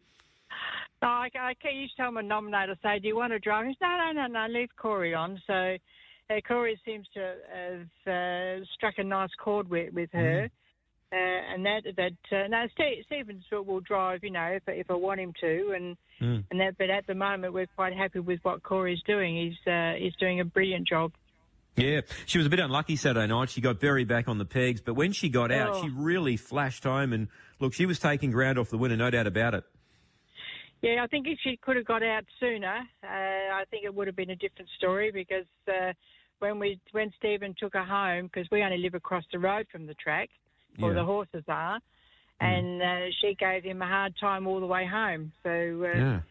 No, 1.02 1.08
I, 1.08 1.30
I 1.36 1.54
used 1.72 1.96
to 1.96 2.02
tell 2.04 2.12
my 2.12 2.22
nominator, 2.22 2.76
say, 2.84 3.00
do 3.00 3.08
you 3.08 3.16
want 3.16 3.32
to 3.32 3.40
drive? 3.40 3.66
He 3.68 3.76
said, 3.80 3.88
no, 3.88 4.12
no, 4.14 4.28
no, 4.28 4.48
no, 4.48 4.54
leave 4.54 4.70
Corey 4.78 5.14
on. 5.14 5.42
So 5.48 5.54
uh, 6.30 6.40
Corey 6.48 6.80
seems 6.86 7.08
to 7.14 7.36
have 7.54 7.82
uh, 8.14 8.66
struck 8.76 8.96
a 8.98 9.04
nice 9.04 9.30
chord 9.42 9.70
with, 9.70 9.94
with 9.94 10.10
her. 10.14 10.50
Uh, 11.12 11.16
and 11.16 11.66
that, 11.66 11.82
that 11.96 12.38
uh, 12.38 12.48
no, 12.50 12.66
Ste 12.74 13.04
Stevens 13.06 13.44
will, 13.52 13.64
will 13.64 13.80
drive, 13.80 14.20
you 14.24 14.30
know, 14.30 14.44
if, 14.52 14.64
if 14.68 14.92
I 14.92 14.94
want 14.96 15.20
him 15.20 15.34
to. 15.42 15.74
And, 15.76 15.98
Mm. 16.22 16.44
and 16.52 16.60
that, 16.60 16.78
but 16.78 16.90
at 16.90 17.08
the 17.08 17.16
moment, 17.16 17.54
we're 17.54 17.66
quite 17.78 17.94
happy 17.94 18.20
with 18.20 18.42
what 18.44 18.62
Corey's 18.62 19.02
doing. 19.08 19.38
He's, 19.38 19.72
uh, 19.74 19.94
he's 19.98 20.14
doing 20.20 20.42
a 20.42 20.44
brilliant 20.44 20.86
job. 20.86 21.14
Yeah, 21.78 22.02
she 22.26 22.38
was 22.40 22.46
a 22.46 22.50
bit 22.50 22.60
unlucky 22.60 22.98
Saturday 22.98 23.26
night. 23.28 23.50
She 23.52 23.62
got 23.62 23.80
buried 23.80 24.10
back 24.10 24.28
on 24.28 24.38
the 24.38 24.44
pegs, 24.44 24.82
but 24.82 24.96
when 24.96 25.14
she 25.14 25.30
got 25.30 25.50
out, 25.50 25.76
Oh. 25.76 25.82
she 25.82 25.90
really 25.90 26.36
flashed 26.36 26.84
home. 26.84 27.14
And 27.14 27.30
look, 27.62 27.74
she 27.74 27.86
was 27.86 28.00
taking 28.00 28.32
ground 28.32 28.60
off 28.60 28.70
the 28.70 28.78
winner, 28.78 28.98
no 28.98 29.10
doubt 29.10 29.28
about 29.28 29.54
it. 29.54 29.64
Yeah, 30.82 31.04
I 31.04 31.08
think 31.08 31.28
if 31.28 31.38
she 31.44 31.58
could 31.62 31.76
have 31.76 31.86
got 31.86 32.04
out 32.04 32.24
sooner, 32.40 32.80
uh, 33.04 33.08
I 33.08 33.64
think 33.70 33.84
it 33.84 33.94
would 33.94 34.08
have 34.08 34.16
been 34.16 34.30
a 34.30 34.36
different 34.36 34.70
story 34.78 35.12
because 35.12 35.46
uh, 35.68 35.92
when 36.40 36.58
we 36.58 36.80
when 36.92 37.12
Stephen 37.18 37.54
took 37.60 37.74
her 37.74 37.84
home, 37.84 38.30
because 38.32 38.50
we 38.50 38.64
only 38.64 38.78
live 38.78 38.94
across 38.94 39.24
the 39.32 39.40
road 39.40 39.68
from 39.72 39.88
the 39.88 39.94
track, 39.96 40.30
where 40.78 40.94
Yeah. 40.94 41.00
the 41.02 41.06
horses 41.06 41.44
are, 41.50 41.80
and 42.40 42.82
uh, 42.82 43.12
she 43.20 43.36
gave 43.36 43.64
him 43.64 43.82
a 43.82 43.88
hard 43.88 44.14
time 44.20 44.48
all 44.48 44.62
the 44.62 44.66
way 44.66 44.86
home. 44.86 45.34
So 45.44 45.50
uh, 45.50 45.98
Yeah. 45.98 46.22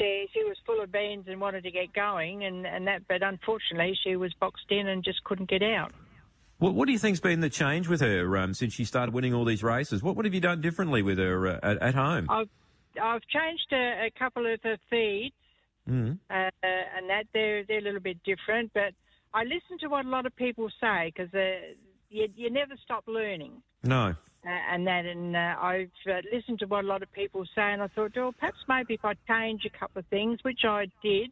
she, 0.00 0.26
she 0.34 0.42
was 0.44 0.56
full 0.66 0.82
of 0.82 0.90
beans 0.90 1.26
and 1.28 1.40
wanted 1.40 1.62
to 1.62 1.70
get 1.70 1.92
going, 1.92 2.44
and, 2.44 2.66
and 2.66 2.86
that, 2.88 3.02
but 3.06 3.22
unfortunately 3.22 3.96
she 4.02 4.16
was 4.16 4.32
boxed 4.40 4.70
in 4.70 4.88
and 4.88 5.04
just 5.04 5.22
couldn't 5.22 5.48
get 5.48 5.62
out. 5.62 5.92
What, 6.58 6.74
what 6.74 6.86
do 6.86 6.92
you 6.92 6.98
think's 6.98 7.20
been 7.20 7.40
the 7.40 7.50
change 7.50 7.86
with 7.88 8.00
her 8.00 8.36
um, 8.36 8.52
since 8.54 8.72
she 8.72 8.84
started 8.84 9.14
winning 9.14 9.32
all 9.34 9.44
these 9.44 9.62
races? 9.62 10.02
What, 10.02 10.16
what 10.16 10.24
have 10.24 10.34
you 10.34 10.40
done 10.40 10.60
differently 10.60 11.02
with 11.02 11.18
her 11.18 11.46
uh, 11.46 11.60
at, 11.62 11.78
at 11.82 11.94
home? 11.94 12.26
I've 12.28 12.48
I've 13.00 13.22
changed 13.22 13.72
a, 13.72 14.06
a 14.06 14.10
couple 14.18 14.52
of 14.52 14.60
the 14.62 14.78
feeds. 14.90 15.34
Mm. 15.90 16.16
uh, 16.30 16.50
and 16.62 17.10
that 17.10 17.24
they're 17.34 17.64
they're 17.64 17.78
a 17.78 17.82
little 17.82 17.98
bit 18.00 18.22
different. 18.22 18.70
But 18.72 18.94
I 19.34 19.42
listen 19.42 19.78
to 19.80 19.88
what 19.88 20.04
a 20.04 20.08
lot 20.08 20.26
of 20.26 20.36
people 20.36 20.68
say 20.80 21.12
because 21.12 21.34
uh, 21.34 21.74
you 22.08 22.28
you 22.36 22.50
never 22.50 22.74
stop 22.84 23.04
learning. 23.08 23.62
No. 23.82 24.14
Uh, 24.44 24.48
and 24.72 24.86
that, 24.88 25.06
and 25.06 25.36
uh, 25.36 25.54
I've 25.60 25.90
uh, 26.08 26.20
listened 26.32 26.58
to 26.60 26.66
what 26.66 26.84
a 26.84 26.88
lot 26.88 27.02
of 27.02 27.12
people 27.12 27.44
say, 27.54 27.62
and 27.62 27.80
I 27.80 27.86
thought, 27.86 28.12
well, 28.16 28.32
perhaps 28.32 28.58
maybe 28.68 28.94
if 28.94 29.04
I 29.04 29.14
change 29.28 29.64
a 29.64 29.78
couple 29.78 30.00
of 30.00 30.06
things, 30.06 30.40
which 30.42 30.64
I 30.64 30.86
did, 31.00 31.30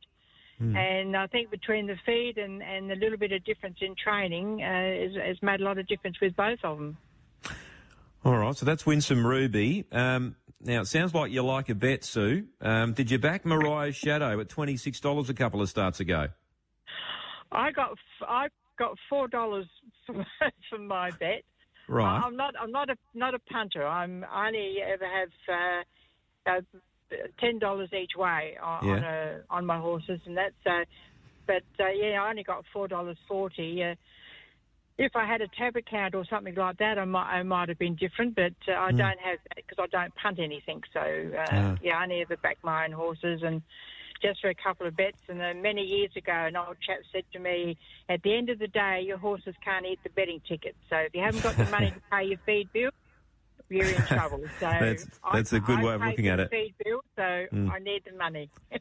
and 0.61 1.17
I 1.17 1.27
think 1.27 1.51
between 1.51 1.87
the 1.87 1.97
feed 2.05 2.37
and, 2.37 2.63
and 2.63 2.91
the 2.91 2.95
little 2.95 3.17
bit 3.17 3.33
of 3.33 3.43
difference 3.45 3.79
in 3.81 3.95
training 3.97 4.63
uh, 4.63 4.67
has, 4.67 5.27
has 5.27 5.43
made 5.43 5.61
a 5.61 5.65
lot 5.65 5.79
of 5.79 5.89
difference 5.89 6.21
with 6.21 6.37
both 6.37 6.59
of 6.63 6.77
them. 6.77 6.99
All 8.25 8.37
right, 8.37 8.55
so 8.55 8.67
that's 8.67 8.85
Winsome 8.85 9.27
Ruby. 9.27 9.87
Um, 9.91 10.37
now, 10.63 10.81
it 10.83 10.87
sounds 10.87 11.15
like 11.15 11.31
you 11.33 11.43
like 11.43 11.69
a 11.69 11.75
bet, 11.75 12.05
Sue. 12.05 12.47
Um, 12.61 12.93
did 12.93 13.11
you 13.11 13.19
back 13.19 13.45
Mariah's 13.47 13.97
Shadow 13.97 14.41
at 14.41 14.49
$26 14.49 15.29
a 15.29 15.35
couple 15.35 15.63
of 15.63 15.69
starts 15.69 16.01
ago? 16.01 16.29
I 17.53 17.73
got 17.73 17.97
I 18.23 18.47
got 18.79 18.97
four 19.09 19.27
dollars 19.27 19.67
for, 20.07 20.25
for 20.69 20.79
my 20.79 21.11
bet. 21.11 21.43
Right. 21.89 22.23
I'm 22.25 22.37
not. 22.37 22.55
I'm 22.61 22.71
not 22.71 22.89
a 22.91 22.97
not 23.15 23.35
a 23.35 23.41
punter. 23.41 23.85
I'm 23.85 24.25
I 24.31 24.47
only 24.49 24.77
ever 24.81 25.05
have 25.05 25.31
uh, 26.47 26.51
uh, 26.51 26.61
ten 27.41 27.59
dollars 27.59 27.89
each 27.93 28.13
way 28.17 28.57
on 28.63 28.87
Yeah. 28.87 28.93
on, 28.93 29.05
a, 29.05 29.41
on 29.51 29.67
my 29.67 29.79
horses, 29.79 30.21
and 30.27 30.37
that's. 30.37 30.55
Uh, 30.65 30.85
but 31.47 31.65
uh, 31.85 31.89
yeah, 31.89 32.23
I 32.23 32.31
only 32.31 32.45
got 32.45 32.65
four 32.73 32.87
dollars 32.87 33.17
forty. 33.27 33.83
If 35.03 35.17
I 35.17 35.25
had 35.25 35.41
a 35.41 35.49
tab 35.49 35.77
account 35.77 36.15
or 36.15 36.27
something 36.27 36.55
like 36.55 36.77
that, 36.77 36.99
I 36.99 37.07
might 37.07 37.31
I 37.39 37.43
might 37.43 37.71
have 37.71 37.79
been 37.79 37.95
different. 37.95 38.35
But 38.35 38.53
uh, 38.69 38.73
I 38.73 38.91
don't 38.93 39.19
have 39.19 39.39
that 39.49 39.57
because 39.57 39.79
I 39.79 39.87
don't 39.87 40.15
punt 40.15 40.39
anything. 40.39 40.83
So 40.93 41.01
uh, 41.01 41.47
Ah. 41.51 41.77
yeah, 41.83 41.97
I 41.97 42.07
never 42.07 42.37
back 42.37 42.59
my 42.63 42.85
own 42.85 42.93
horses 42.93 43.43
and 43.43 43.63
just 44.21 44.43
for 44.43 44.51
a 44.51 44.55
couple 44.55 44.87
of 44.87 44.95
bets. 44.95 45.17
And 45.29 45.41
then 45.41 45.63
many 45.63 45.81
years 45.83 46.11
ago, 46.17 46.33
an 46.33 46.55
old 46.55 46.77
chap 46.87 46.99
said 47.13 47.25
to 47.33 47.39
me, 47.39 47.79
at 48.11 48.23
the 48.23 48.37
end 48.37 48.51
of 48.51 48.59
the 48.59 48.69
day, 48.69 49.01
your 49.01 49.17
horses 49.17 49.55
can't 49.65 49.87
eat 49.87 50.01
the 50.05 50.11
betting 50.11 50.43
ticket. 50.47 50.77
So 50.91 50.97
if 50.97 51.15
you 51.15 51.23
haven't 51.23 51.43
got 51.43 51.57
the 51.57 51.65
money 51.71 51.91
to 51.93 52.01
pay 52.13 52.25
your 52.25 52.39
feed 52.45 52.71
bill, 52.75 52.91
you're 53.71 53.87
in 53.87 54.03
trouble. 54.03 54.41
So 54.61 54.67
That's- 54.67 55.07
that's 55.33 55.53
a 55.55 55.61
good 55.61 55.79
I 55.79 55.85
way 55.85 55.95
of 55.95 56.03
looking 56.03 56.29
at 56.29 56.41
it. 56.41 56.51
Feed 56.51 56.75
bill, 56.85 57.01
so 57.17 57.23
I 57.23 57.79
need 57.79 58.03
the 58.05 58.17
money. 58.19 58.51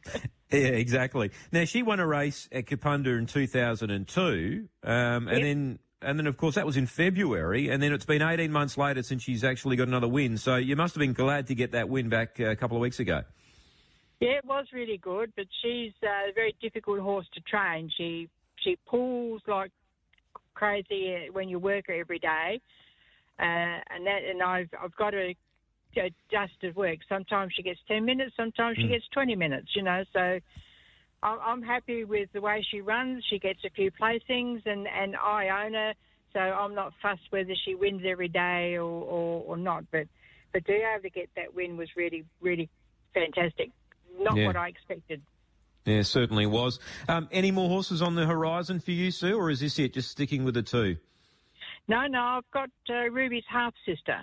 Yeah, 0.52 0.58
exactly. 0.84 1.30
Now 1.52 1.64
she 1.64 1.84
won 1.84 2.00
a 2.00 2.06
race 2.08 2.48
at 2.50 2.66
Kapunda 2.66 3.16
in 3.16 3.26
2002, 3.26 4.68
um, 4.82 5.28
and 5.28 5.44
then 5.44 5.78
and 6.02 6.18
then 6.18 6.26
of 6.26 6.36
course 6.36 6.54
that 6.54 6.66
was 6.66 6.76
in 6.76 6.86
February, 6.86 7.68
and 7.68 7.82
then 7.82 7.92
it's 7.92 8.04
been 8.04 8.22
18 8.22 8.50
months 8.50 8.78
later 8.78 9.02
since 9.02 9.22
she's 9.22 9.44
actually 9.44 9.76
got 9.76 9.88
another 9.88 10.08
win. 10.08 10.38
So 10.38 10.56
you 10.56 10.76
must 10.76 10.94
have 10.94 11.00
been 11.00 11.12
glad 11.12 11.46
to 11.48 11.54
get 11.54 11.72
that 11.72 11.88
win 11.88 12.08
back 12.08 12.40
uh, 12.40 12.50
a 12.50 12.56
couple 12.56 12.76
of 12.76 12.80
weeks 12.80 13.00
ago. 13.00 13.22
Yeah, 14.20 14.32
it 14.32 14.44
was 14.44 14.66
really 14.72 14.98
good, 14.98 15.32
but 15.36 15.46
she's 15.62 15.92
a 16.02 16.32
very 16.34 16.54
difficult 16.60 17.00
horse 17.00 17.26
to 17.34 17.40
train. 17.40 17.90
She 17.96 18.28
she 18.62 18.76
pulls 18.86 19.42
like 19.46 19.72
crazy 20.54 21.16
uh, 21.28 21.32
when 21.32 21.48
you 21.48 21.58
work 21.58 21.86
her 21.88 21.94
every 21.94 22.18
day, 22.18 22.60
uh, 23.38 23.42
and 23.42 24.06
that 24.06 24.20
and 24.28 24.42
I've 24.42 24.68
I've 24.82 24.94
got 24.96 25.10
to 25.10 25.34
adjust 25.96 26.52
at 26.62 26.76
work. 26.76 26.98
Sometimes 27.08 27.52
she 27.54 27.62
gets 27.62 27.80
ten 27.88 28.04
minutes, 28.04 28.32
sometimes 28.36 28.76
she 28.76 28.88
gets 28.88 29.04
twenty 29.12 29.36
minutes. 29.36 29.68
You 29.74 29.82
know, 29.82 30.04
so 30.12 30.38
I'm, 31.22 31.38
I'm 31.44 31.62
happy 31.62 32.04
with 32.04 32.30
the 32.32 32.40
way 32.40 32.64
she 32.70 32.80
runs. 32.80 33.24
She 33.28 33.38
gets 33.38 33.60
a 33.64 33.70
few 33.70 33.90
placings, 33.90 34.64
and 34.66 34.86
and 34.88 35.16
I 35.16 35.64
own 35.66 35.74
her, 35.74 35.92
so 36.32 36.40
I'm 36.40 36.74
not 36.74 36.92
fussed 37.02 37.22
whether 37.30 37.54
she 37.64 37.74
wins 37.74 38.02
every 38.06 38.28
day 38.28 38.76
or 38.76 38.82
or, 38.84 39.44
or 39.46 39.56
not. 39.56 39.84
But 39.90 40.06
but 40.52 40.64
to 40.66 40.72
be 40.72 40.78
able 40.78 41.02
to 41.02 41.10
get 41.10 41.28
that 41.36 41.54
win 41.54 41.76
was 41.76 41.88
really 41.96 42.24
really 42.40 42.68
fantastic. 43.14 43.70
Not 44.18 44.36
Yeah. 44.36 44.46
what 44.46 44.56
I 44.56 44.68
expected. 44.68 45.22
Yeah, 45.86 46.02
certainly 46.02 46.46
was. 46.46 46.78
Um, 47.08 47.28
any 47.32 47.50
more 47.50 47.68
horses 47.68 48.02
on 48.02 48.14
the 48.14 48.26
horizon 48.26 48.80
for 48.80 48.90
you, 48.90 49.10
Sue, 49.10 49.36
or 49.38 49.50
is 49.50 49.60
this 49.60 49.78
it? 49.78 49.94
Just 49.94 50.10
sticking 50.10 50.44
with 50.44 50.54
the 50.54 50.62
two? 50.62 50.98
No, 51.88 52.06
no, 52.06 52.20
I've 52.20 52.50
got 52.52 52.70
uh, 52.90 53.08
Ruby's 53.10 53.44
half 53.48 53.72
sister, 53.86 54.20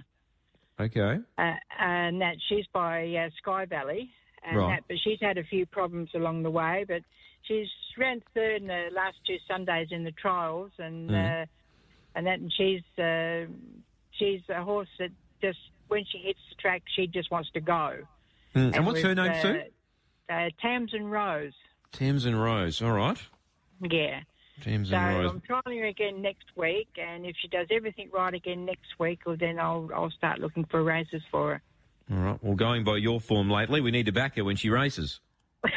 Okay. 0.80 1.18
uh, 1.38 1.54
and 1.80 2.22
that 2.22 2.36
she's 2.48 2.66
by 2.72 3.08
uh, 3.16 3.30
Sky 3.42 3.66
Valley, 3.66 4.12
and 4.44 4.58
Right. 4.58 4.76
that, 4.78 4.84
but 4.88 4.98
she's 5.04 5.20
had 5.22 5.38
a 5.38 5.44
few 5.44 5.66
problems 5.66 6.10
along 6.14 6.44
the 6.44 6.52
way. 6.52 6.86
But 6.88 7.02
she's 7.44 7.68
ran 7.98 8.22
third 8.34 8.62
in 8.62 8.68
the 8.68 8.90
last 8.92 9.18
two 9.26 9.38
Sundays 9.48 9.88
in 9.92 10.04
the 10.04 10.12
trials, 10.14 10.72
and 10.78 11.10
Mm. 11.10 11.44
uh, 11.44 11.46
and 12.16 12.26
that, 12.28 12.40
and 12.40 12.52
she's 12.54 12.84
uh, 13.00 13.46
she's 14.12 14.42
a 14.50 14.64
horse 14.64 14.90
that 15.00 15.12
just 15.42 15.60
when 15.88 16.04
she 16.06 16.18
hits 16.20 16.40
the 16.50 16.56
track, 16.56 16.84
she 16.96 17.08
just 17.08 17.32
wants 17.32 17.50
to 17.52 17.62
go. 17.62 18.06
Mm, 18.56 18.76
And, 18.76 18.86
what's 18.86 19.02
her 19.02 19.14
name, 19.16 19.32
uh, 19.32 19.42
Sue? 19.42 19.62
Uh, 20.30 20.50
Tamsin 20.62 21.08
Rose. 21.10 21.54
Thames 21.92 22.26
and 22.26 22.42
Rose. 22.42 22.82
All 22.82 22.92
right. 22.94 23.22
Yeah. 23.82 24.22
Thames 24.62 24.90
So 24.90 24.96
and 24.98 25.20
Rose. 25.20 25.30
I'm 25.32 25.42
trying 25.42 25.78
her 25.80 25.86
again 25.86 26.22
next 26.22 26.48
week, 26.58 26.90
and 26.98 27.26
if 27.26 27.36
she 27.38 27.48
does 27.48 27.68
everything 27.70 28.10
right 28.12 28.34
again 28.34 28.66
next 28.66 29.00
week, 29.00 29.20
well, 29.26 29.38
then 29.40 29.60
I'll 29.60 29.90
I'll 29.94 30.10
start 30.12 30.40
looking 30.40 30.66
for 30.66 30.84
races 30.84 31.22
for 31.32 31.54
her. 31.54 31.62
All 32.12 32.18
right. 32.18 32.44
Well, 32.44 32.56
going 32.56 32.84
by 32.84 32.98
your 32.98 33.20
form 33.20 33.50
lately, 33.50 33.82
we 33.82 33.92
need 33.92 34.06
to 34.06 34.12
back 34.12 34.36
her 34.38 34.44
when 34.44 34.56
she 34.56 34.70
races. 34.70 35.20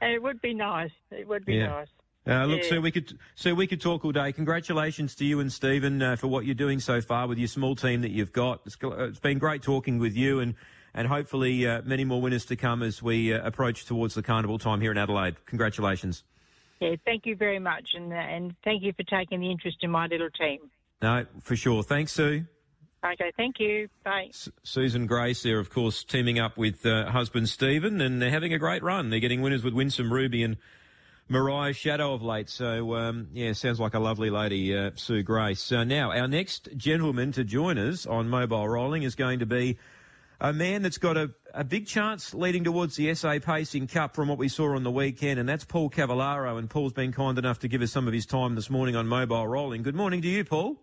it 0.00 0.22
would 0.22 0.40
be 0.40 0.54
nice. 0.54 0.90
It 1.10 1.28
would 1.28 1.44
be 1.44 1.54
Yeah. 1.56 1.66
nice. 1.68 1.88
Uh, 2.28 2.44
look, 2.44 2.62
Yeah. 2.62 2.68
Sue, 2.70 2.80
we 2.80 2.90
could 2.90 3.16
Sue, 3.36 3.54
we 3.54 3.68
could 3.68 3.80
talk 3.80 4.04
all 4.04 4.10
day. 4.10 4.32
Congratulations 4.32 5.14
to 5.16 5.24
you 5.24 5.38
and 5.38 5.52
Stephen 5.52 6.02
uh, 6.02 6.16
for 6.16 6.26
what 6.26 6.44
you're 6.44 6.56
doing 6.56 6.80
so 6.80 7.00
far 7.00 7.28
with 7.28 7.38
your 7.38 7.46
small 7.46 7.76
team 7.76 8.00
that 8.00 8.10
you've 8.10 8.32
got. 8.32 8.62
It's, 8.66 8.76
uh, 8.82 9.04
it's 9.04 9.20
been 9.20 9.38
great 9.38 9.62
talking 9.62 9.98
with 10.00 10.16
you, 10.16 10.40
and 10.40 10.54
and 10.92 11.06
hopefully 11.06 11.66
uh, 11.68 11.82
many 11.84 12.04
more 12.04 12.20
winners 12.20 12.44
to 12.46 12.56
come 12.56 12.82
as 12.82 13.00
we 13.00 13.32
uh, 13.32 13.46
approach 13.46 13.84
towards 13.84 14.14
the 14.14 14.22
carnival 14.24 14.58
time 14.58 14.80
here 14.80 14.90
in 14.90 14.98
Adelaide. 14.98 15.36
Congratulations. 15.46 16.24
Yeah, 16.80 16.96
thank 17.04 17.26
you 17.26 17.36
very 17.36 17.60
much, 17.60 17.90
and 17.94 18.12
uh, 18.12 18.16
and 18.16 18.56
thank 18.64 18.82
you 18.82 18.92
for 18.92 19.04
taking 19.04 19.38
the 19.38 19.50
interest 19.50 19.78
in 19.82 19.90
my 19.90 20.06
little 20.08 20.30
team. 20.30 20.58
No, 21.00 21.26
for 21.42 21.54
sure. 21.54 21.84
Thanks, 21.84 22.10
Sue. 22.10 22.46
Okay, 23.04 23.32
thank 23.36 23.60
you. 23.60 23.88
Bye. 24.04 24.26
S- 24.30 24.48
Susan 24.62 25.06
Grace 25.06 25.42
there, 25.42 25.58
of 25.58 25.70
course, 25.70 26.02
teaming 26.02 26.38
up 26.38 26.56
with 26.56 26.84
uh, 26.84 27.10
husband 27.10 27.48
Stephen, 27.48 28.00
and 28.00 28.20
they're 28.20 28.30
having 28.30 28.52
a 28.52 28.58
great 28.58 28.82
run. 28.82 29.10
They're 29.10 29.20
getting 29.20 29.42
winners 29.42 29.62
with 29.62 29.74
Winsome 29.74 30.12
Ruby 30.12 30.42
and 30.42 30.56
Mariah 31.28 31.72
Shadow 31.72 32.14
of 32.14 32.22
late. 32.22 32.48
So, 32.48 32.94
um, 32.94 33.28
yeah, 33.32 33.52
sounds 33.52 33.78
like 33.78 33.94
a 33.94 33.98
lovely 33.98 34.30
lady, 34.30 34.76
uh, 34.76 34.90
Sue 34.96 35.22
Grace. 35.22 35.70
Uh, 35.70 35.84
now, 35.84 36.10
our 36.10 36.26
next 36.26 36.68
gentleman 36.76 37.32
to 37.32 37.44
join 37.44 37.78
us 37.78 38.06
on 38.06 38.28
Mobile 38.28 38.68
Rolling 38.68 39.02
is 39.02 39.14
going 39.14 39.40
to 39.40 39.46
be 39.46 39.78
a 40.40 40.52
man 40.52 40.82
that's 40.82 40.98
got 40.98 41.16
a, 41.16 41.30
a 41.54 41.64
big 41.64 41.86
chance 41.86 42.34
leading 42.34 42.64
towards 42.64 42.96
the 42.96 43.14
SA 43.14 43.38
Pacing 43.40 43.86
Cup 43.86 44.14
from 44.14 44.28
what 44.28 44.38
we 44.38 44.48
saw 44.48 44.74
on 44.74 44.82
the 44.82 44.90
weekend, 44.90 45.38
and 45.38 45.48
that's 45.48 45.64
Paul 45.64 45.90
Cavallaro. 45.90 46.58
And 46.58 46.68
Paul's 46.68 46.92
been 46.92 47.12
kind 47.12 47.38
enough 47.38 47.60
to 47.60 47.68
give 47.68 47.82
us 47.82 47.92
some 47.92 48.06
of 48.06 48.14
his 48.14 48.26
time 48.26 48.54
this 48.54 48.70
morning 48.70 48.96
on 48.96 49.06
Mobile 49.06 49.46
Rolling. 49.46 49.82
Good 49.82 49.94
morning 49.94 50.22
to 50.22 50.28
you, 50.28 50.44
Paul. 50.44 50.76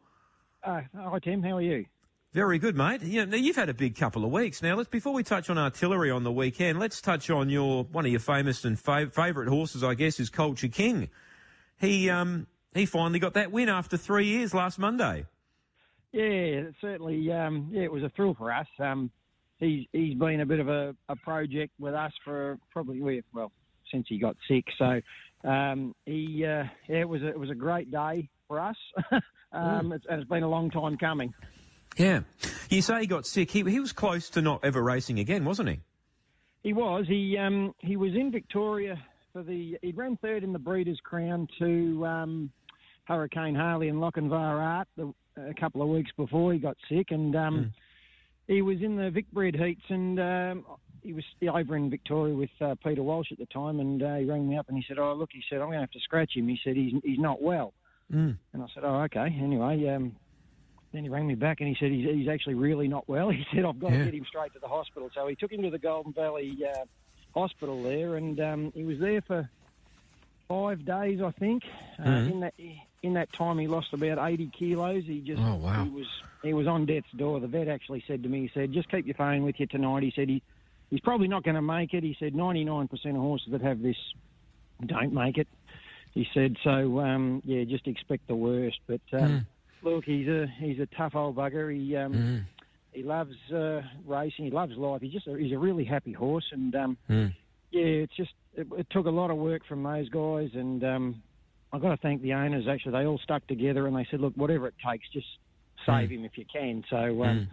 Uh, 0.64 0.82
hi, 0.96 1.20
Tim. 1.20 1.44
How 1.44 1.58
are 1.58 1.62
you? 1.62 1.86
Very 2.34 2.58
good, 2.58 2.76
mate. 2.76 3.04
Yeah, 3.04 3.26
now 3.26 3.38
you've 3.38 3.56
had 3.56 3.70
a 3.70 3.76
big 3.76 3.96
couple 3.96 4.26
of 4.26 4.32
weeks. 4.32 4.64
Now, 4.64 4.76
let's 4.76 4.90
before 4.90 5.14
we 5.14 5.22
touch 5.22 5.52
on 5.52 5.60
artillery 5.60 6.10
on 6.10 6.24
the 6.24 6.32
weekend, 6.32 6.80
let's 6.80 7.00
touch 7.00 7.30
on 7.30 7.48
your 7.48 7.84
one 7.84 8.06
of 8.08 8.12
your 8.12 8.20
famous 8.20 8.66
and 8.66 8.76
fav- 8.76 9.14
favourite 9.14 9.48
horses, 9.50 9.84
I 9.84 9.94
guess, 9.94 10.20
is 10.20 10.32
Culture 10.32 10.68
King. 10.68 11.10
He 11.80 12.10
um 12.10 12.48
he 12.74 12.88
finally 12.88 13.20
got 13.20 13.36
that 13.36 13.52
win 13.52 13.70
after 13.70 13.98
three 13.98 14.26
years 14.26 14.52
last 14.52 14.80
Monday. 14.80 15.28
Yeah, 16.12 16.64
certainly. 16.82 17.32
Um, 17.32 17.70
yeah, 17.72 17.84
it 17.84 17.92
was 17.92 18.02
a 18.02 18.10
thrill 18.10 18.34
for 18.34 18.52
us. 18.52 18.68
Um, 18.80 19.12
he's 19.60 19.86
he's 19.92 20.16
been 20.16 20.42
a 20.42 20.46
bit 20.46 20.60
of 20.60 20.70
a, 20.70 20.96
a 21.10 21.16
project 21.18 21.74
with 21.80 21.94
us 21.94 22.14
for 22.26 22.58
probably 22.72 23.00
we- 23.00 23.24
well 23.32 23.52
since 23.92 24.08
he 24.10 24.18
got 24.18 24.36
sick. 24.48 24.66
So 24.80 25.02
um, 25.48 25.94
he 26.08 26.44
uh, 26.46 26.64
yeah, 26.90 27.02
it 27.02 27.10
was 27.10 27.22
a, 27.22 27.28
it 27.28 27.40
was 27.40 27.52
a 27.52 27.56
great 27.56 27.92
day 27.92 28.28
for 28.48 28.60
us. 28.60 28.78
um, 29.52 29.92
it's, 29.92 30.06
and 30.10 30.20
it's 30.20 30.30
been 30.30 30.42
a 30.42 30.50
long 30.50 30.72
time 30.72 30.98
coming. 30.98 31.32
Yeah, 31.98 32.22
you 32.70 32.82
say 32.82 33.02
he 33.02 33.08
got 33.08 33.26
sick. 33.26 33.52
He 33.52 33.62
he 33.64 33.80
was 33.80 33.92
close 33.94 34.30
to 34.32 34.42
not 34.42 34.64
ever 34.64 34.82
racing 34.82 35.20
again, 35.20 35.46
wasn't 35.46 35.70
he? 35.70 35.80
He 36.64 36.74
was. 36.74 37.06
He 37.08 37.38
um, 37.38 37.76
he 37.80 37.98
was 37.98 38.14
in 38.16 38.32
Victoria 38.32 38.98
for 39.32 39.44
the. 39.44 39.78
He 39.82 39.92
ran 39.92 40.18
third 40.18 40.44
in 40.44 40.54
the 40.54 40.60
Breeders' 40.60 41.00
Crown 41.04 41.48
to 41.60 42.06
um, 42.06 42.52
Hurricane 43.06 43.54
Harley 43.56 43.90
and 43.90 44.00
Lochinvar 44.00 44.34
Art 44.60 44.88
the, 44.98 45.14
a 45.38 45.54
couple 45.54 45.82
of 45.82 45.90
weeks 45.90 46.12
before 46.18 46.54
he 46.54 46.60
got 46.60 46.78
sick, 46.90 47.08
and 47.12 47.36
um, 47.36 47.74
he 48.48 48.62
was 48.62 48.82
in 48.82 48.96
the 48.96 49.12
Vic 49.12 49.30
Bred 49.32 49.56
heats, 49.56 49.84
and 49.90 50.20
um, 50.20 50.66
he 51.04 51.14
was 51.14 51.24
over 51.54 51.76
in 51.76 51.90
Victoria 51.90 52.34
with 52.34 52.50
uh, 52.62 52.76
Peter 52.84 53.04
Walsh 53.04 53.32
at 53.32 53.38
the 53.38 53.46
time, 53.48 53.80
and 53.80 54.02
uh, 54.02 54.16
he 54.16 54.26
rang 54.26 54.48
me 54.50 54.58
up 54.58 54.68
and 54.70 54.78
he 54.78 54.86
said, 54.88 54.98
"Oh, 54.98 55.14
look," 55.14 55.30
he 55.32 55.44
said, 55.50 55.58
"I'm 55.58 55.68
going 55.68 55.74
to 55.78 55.82
have 55.82 55.92
to 55.92 56.00
scratch 56.00 56.32
him." 56.36 56.48
He 56.48 56.60
said, 56.64 56.76
"He's 56.76 56.94
he's 57.04 57.20
not 57.20 57.42
well," 57.42 57.74
Mm. 58.12 58.38
and 58.54 58.64
I 58.64 58.66
said, 58.74 58.84
"Oh, 58.84 59.02
okay." 59.04 59.28
Anyway. 59.40 59.88
Um, 59.90 60.16
then 60.94 61.04
he 61.04 61.10
rang 61.10 61.26
me 61.28 61.36
back 61.36 61.60
and 61.60 61.68
he 61.68 61.76
said 61.80 61.92
he's, 61.92 62.06
he's 62.08 62.28
actually 62.30 62.54
really 62.54 62.88
not 62.88 63.08
well. 63.10 63.30
He 63.32 63.46
said 63.54 63.66
I've 63.66 63.80
got 63.80 63.92
Yeah. 63.92 64.00
to 64.00 64.06
get 64.06 64.14
him 64.14 64.26
straight 64.26 64.54
to 64.54 64.60
the 64.60 64.68
hospital. 64.68 65.10
So 65.14 65.28
he 65.28 65.36
took 65.36 65.52
him 65.52 65.62
to 65.64 65.70
the 65.70 65.80
Goulburn 65.80 66.14
Valley 66.14 66.58
uh, 66.66 66.86
Hospital 67.34 67.82
there, 67.84 68.16
and 68.16 68.40
um, 68.40 68.72
he 68.76 68.84
was 68.84 69.00
there 69.00 69.22
for 69.22 69.50
five 70.48 70.86
days, 70.86 71.20
I 71.22 71.32
think. 71.32 71.64
Uh, 72.00 72.04
Mhm. 72.04 72.32
in 72.32 72.40
that 72.42 72.54
in 73.02 73.14
that 73.16 73.34
time, 73.34 73.58
he 73.58 73.68
lost 73.68 73.92
about 73.94 74.18
eighty 74.32 74.48
kilos. 74.58 75.04
He 75.06 75.20
just 75.20 75.42
Oh, 75.42 75.56
wow. 75.56 75.84
he 75.84 75.90
was 75.90 76.08
he 76.44 76.54
was 76.54 76.68
on 76.68 76.86
death's 76.86 77.12
door. 77.16 77.40
The 77.40 77.48
vet 77.48 77.68
actually 77.68 78.04
said 78.08 78.22
to 78.24 78.30
me, 78.30 78.42
he 78.42 78.52
said, 78.54 78.72
"Just 78.72 78.90
keep 78.90 79.06
your 79.08 79.16
phone 79.16 79.44
with 79.44 79.60
you 79.60 79.66
tonight." 79.66 80.04
He 80.04 80.12
said 80.16 80.30
he 80.30 80.42
he's 80.92 81.00
probably 81.02 81.28
not 81.28 81.44
going 81.44 81.56
to 81.56 81.62
make 81.62 81.94
it. 81.94 82.04
He 82.04 82.16
said 82.20 82.36
ninety 82.36 82.64
nine 82.64 82.88
percent 82.88 83.16
of 83.18 83.22
horses 83.24 83.52
that 83.52 83.62
have 83.62 83.82
this 83.82 83.98
don't 84.86 85.14
make 85.14 85.38
it. 85.38 85.48
He 86.14 86.28
said 86.34 86.58
so. 86.64 87.00
Um, 87.00 87.42
yeah, 87.44 87.64
just 87.64 87.88
expect 87.88 88.28
the 88.28 88.36
worst. 88.36 88.80
But 88.88 89.02
um, 89.14 89.48
look, 89.84 90.06
he's 90.06 90.28
a 90.28 90.48
he's 90.60 90.80
a 90.80 90.88
tough 90.98 91.16
old 91.16 91.36
bugger. 91.36 91.74
He 91.76 91.96
um, 91.96 92.14
Mm. 92.14 92.44
he 92.92 93.04
loves 93.04 93.36
uh, 93.54 93.82
racing. 94.06 94.46
He 94.46 94.52
loves 94.52 94.76
life. 94.78 95.02
He's 95.02 95.14
just 95.14 95.28
a, 95.28 95.38
he's 95.38 95.52
a 95.54 95.58
really 95.58 95.84
happy 95.84 96.14
horse. 96.14 96.46
And 96.52 96.76
um, 96.76 96.98
Mm. 97.10 97.34
yeah, 97.72 97.84
it's 97.84 98.16
just 98.16 98.32
it, 98.56 98.68
it 98.78 98.88
took 98.92 99.06
a 99.06 99.12
lot 99.12 99.30
of 99.32 99.38
work 99.38 99.66
from 99.68 99.84
those 99.84 100.10
guys. 100.10 100.50
And 100.54 100.84
um, 100.84 101.24
I've 101.72 101.82
got 101.82 101.90
to 101.90 101.98
thank 101.98 102.22
the 102.22 102.34
owners. 102.34 102.68
Actually, 102.68 102.92
they 102.94 103.06
all 103.06 103.20
stuck 103.20 103.46
together 103.48 103.88
and 103.88 103.96
they 103.96 104.08
said, 104.12 104.22
look, 104.22 104.34
whatever 104.36 104.68
it 104.68 104.76
takes, 104.88 105.08
just 105.12 105.28
save 105.86 106.12
him 106.12 106.24
if 106.24 106.38
you 106.38 106.46
can. 106.52 106.84
So. 106.90 107.24
Um, 107.24 107.40
Mm. 107.40 107.48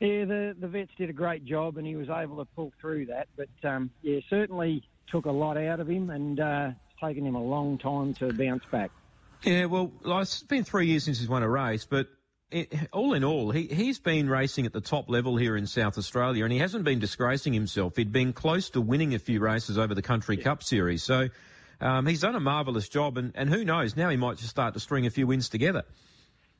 yeah, 0.00 0.24
the 0.26 0.56
the 0.60 0.68
vets 0.68 0.90
did 0.98 1.08
a 1.08 1.12
great 1.14 1.44
job, 1.46 1.78
and 1.78 1.86
he 1.86 1.96
was 1.96 2.08
able 2.10 2.36
to 2.36 2.44
pull 2.54 2.70
through 2.80 3.06
that. 3.06 3.28
But 3.36 3.68
um, 3.68 3.90
yeah, 4.02 4.20
certainly 4.28 4.82
took 5.10 5.24
a 5.24 5.30
lot 5.30 5.56
out 5.56 5.80
of 5.80 5.88
him, 5.88 6.10
and 6.10 6.38
uh, 6.38 6.70
it's 6.90 7.00
taken 7.00 7.24
him 7.24 7.34
a 7.34 7.42
long 7.42 7.78
time 7.78 8.12
to 8.14 8.32
bounce 8.34 8.64
back. 8.70 8.90
Yeah, 9.46 9.66
well, 9.66 9.92
it's 10.04 10.42
been 10.42 10.64
three 10.64 10.86
years 10.86 11.04
since 11.04 11.20
he's 11.20 11.28
won 11.28 11.44
a 11.44 11.48
race, 11.48 11.86
but 11.88 12.08
it, 12.50 12.72
all 12.92 13.14
in 13.14 13.22
all, 13.22 13.52
he, 13.52 13.68
he's 13.68 14.00
been 14.00 14.28
racing 14.28 14.66
at 14.66 14.72
the 14.72 14.80
top 14.80 15.08
level 15.08 15.36
here 15.36 15.56
in 15.56 15.68
South 15.68 15.96
Australia 15.96 16.42
and 16.42 16.52
he 16.52 16.58
hasn't 16.58 16.82
been 16.82 16.98
disgracing 16.98 17.52
himself. 17.52 17.94
He'd 17.96 18.10
been 18.12 18.32
close 18.32 18.70
to 18.70 18.80
winning 18.80 19.14
a 19.14 19.20
few 19.20 19.38
races 19.38 19.78
over 19.78 19.94
the 19.94 20.02
Country 20.02 20.36
yeah. 20.36 20.42
Cup 20.42 20.64
Series. 20.64 21.04
So 21.04 21.28
um, 21.80 22.06
he's 22.06 22.22
done 22.22 22.34
a 22.34 22.40
marvellous 22.40 22.88
job 22.88 23.18
and, 23.18 23.30
and 23.36 23.48
who 23.48 23.64
knows, 23.64 23.96
now 23.96 24.08
he 24.08 24.16
might 24.16 24.38
just 24.38 24.50
start 24.50 24.74
to 24.74 24.80
string 24.80 25.06
a 25.06 25.10
few 25.10 25.28
wins 25.28 25.48
together. 25.48 25.84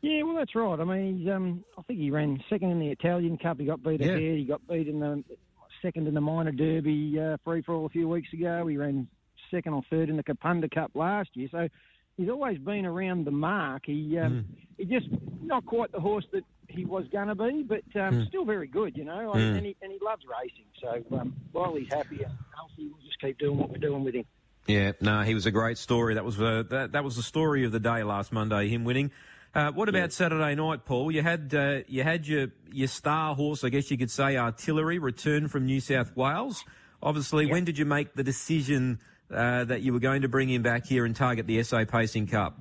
Yeah, 0.00 0.22
well, 0.22 0.36
that's 0.36 0.54
right. 0.54 0.78
I 0.78 0.84
mean, 0.84 1.28
um, 1.28 1.64
I 1.76 1.82
think 1.82 1.98
he 1.98 2.12
ran 2.12 2.40
second 2.48 2.70
in 2.70 2.78
the 2.78 2.90
Italian 2.90 3.36
Cup. 3.36 3.58
He 3.58 3.66
got 3.66 3.82
beat 3.82 4.00
yeah. 4.00 4.08
ahead. 4.08 4.38
He 4.38 4.44
got 4.44 4.64
beat 4.68 4.86
in 4.86 5.00
the 5.00 5.24
second 5.82 6.06
in 6.06 6.14
the 6.14 6.20
Minor 6.20 6.52
Derby 6.52 7.18
uh, 7.18 7.36
free 7.44 7.62
for 7.62 7.74
all 7.74 7.86
a 7.86 7.88
few 7.88 8.08
weeks 8.08 8.32
ago. 8.32 8.64
He 8.68 8.76
ran 8.76 9.08
second 9.50 9.72
or 9.72 9.82
third 9.90 10.08
in 10.08 10.16
the 10.16 10.22
Kapunda 10.22 10.72
Cup 10.72 10.92
last 10.94 11.30
year. 11.34 11.48
So 11.50 11.68
he's 12.16 12.28
always 12.28 12.58
been 12.58 12.86
around 12.86 13.24
the 13.24 13.30
mark. 13.30 13.84
He 13.86 14.18
um, 14.18 14.32
mm. 14.32 14.44
he 14.78 14.84
just 14.84 15.08
not 15.42 15.64
quite 15.66 15.92
the 15.92 16.00
horse 16.00 16.24
that 16.32 16.42
he 16.68 16.84
was 16.84 17.04
going 17.12 17.28
to 17.28 17.34
be, 17.34 17.62
but 17.62 18.00
um, 18.00 18.14
mm. 18.14 18.28
still 18.28 18.44
very 18.44 18.66
good, 18.66 18.96
you 18.96 19.04
know. 19.04 19.32
Mm. 19.34 19.56
And, 19.56 19.66
he, 19.66 19.76
and 19.80 19.92
he 19.92 19.98
loves 20.04 20.22
racing. 20.26 20.64
So 20.82 21.16
um, 21.16 21.34
while 21.52 21.74
he's 21.74 21.88
happy 21.88 22.22
and 22.22 22.32
healthy, 22.54 22.88
we'll 22.88 23.04
just 23.04 23.20
keep 23.20 23.38
doing 23.38 23.56
what 23.56 23.70
we're 23.70 23.78
doing 23.78 24.04
with 24.04 24.14
him. 24.14 24.24
Yeah, 24.66 24.92
no, 25.00 25.22
he 25.22 25.34
was 25.34 25.46
a 25.46 25.52
great 25.52 25.78
story. 25.78 26.14
That 26.14 26.24
was 26.24 26.40
uh, 26.40 26.64
that, 26.70 26.92
that 26.92 27.04
was 27.04 27.16
the 27.16 27.22
story 27.22 27.64
of 27.64 27.72
the 27.72 27.80
day 27.80 28.02
last 28.02 28.32
Monday. 28.32 28.68
Him 28.68 28.84
winning. 28.84 29.12
Uh, 29.54 29.72
what 29.72 29.88
about 29.88 29.98
yeah. 29.98 30.08
Saturday 30.08 30.54
night, 30.54 30.84
Paul? 30.84 31.10
You 31.10 31.22
had 31.22 31.54
uh, 31.54 31.78
you 31.86 32.02
had 32.02 32.26
your 32.26 32.48
your 32.72 32.88
star 32.88 33.34
horse, 33.34 33.62
I 33.62 33.68
guess 33.68 33.90
you 33.90 33.96
could 33.96 34.10
say, 34.10 34.36
Artillery, 34.36 34.98
return 34.98 35.48
from 35.48 35.66
New 35.66 35.80
South 35.80 36.16
Wales. 36.16 36.64
Obviously, 37.02 37.44
yep. 37.44 37.52
when 37.52 37.64
did 37.64 37.78
you 37.78 37.84
make 37.84 38.14
the 38.14 38.24
decision 38.24 38.98
uh, 39.32 39.64
that 39.64 39.82
you 39.82 39.92
were 39.92 40.00
going 40.00 40.22
to 40.22 40.28
bring 40.28 40.48
him 40.48 40.62
back 40.62 40.86
here 40.86 41.04
and 41.04 41.14
target 41.14 41.46
the 41.46 41.62
SA 41.62 41.84
Pacing 41.84 42.26
Cup? 42.26 42.58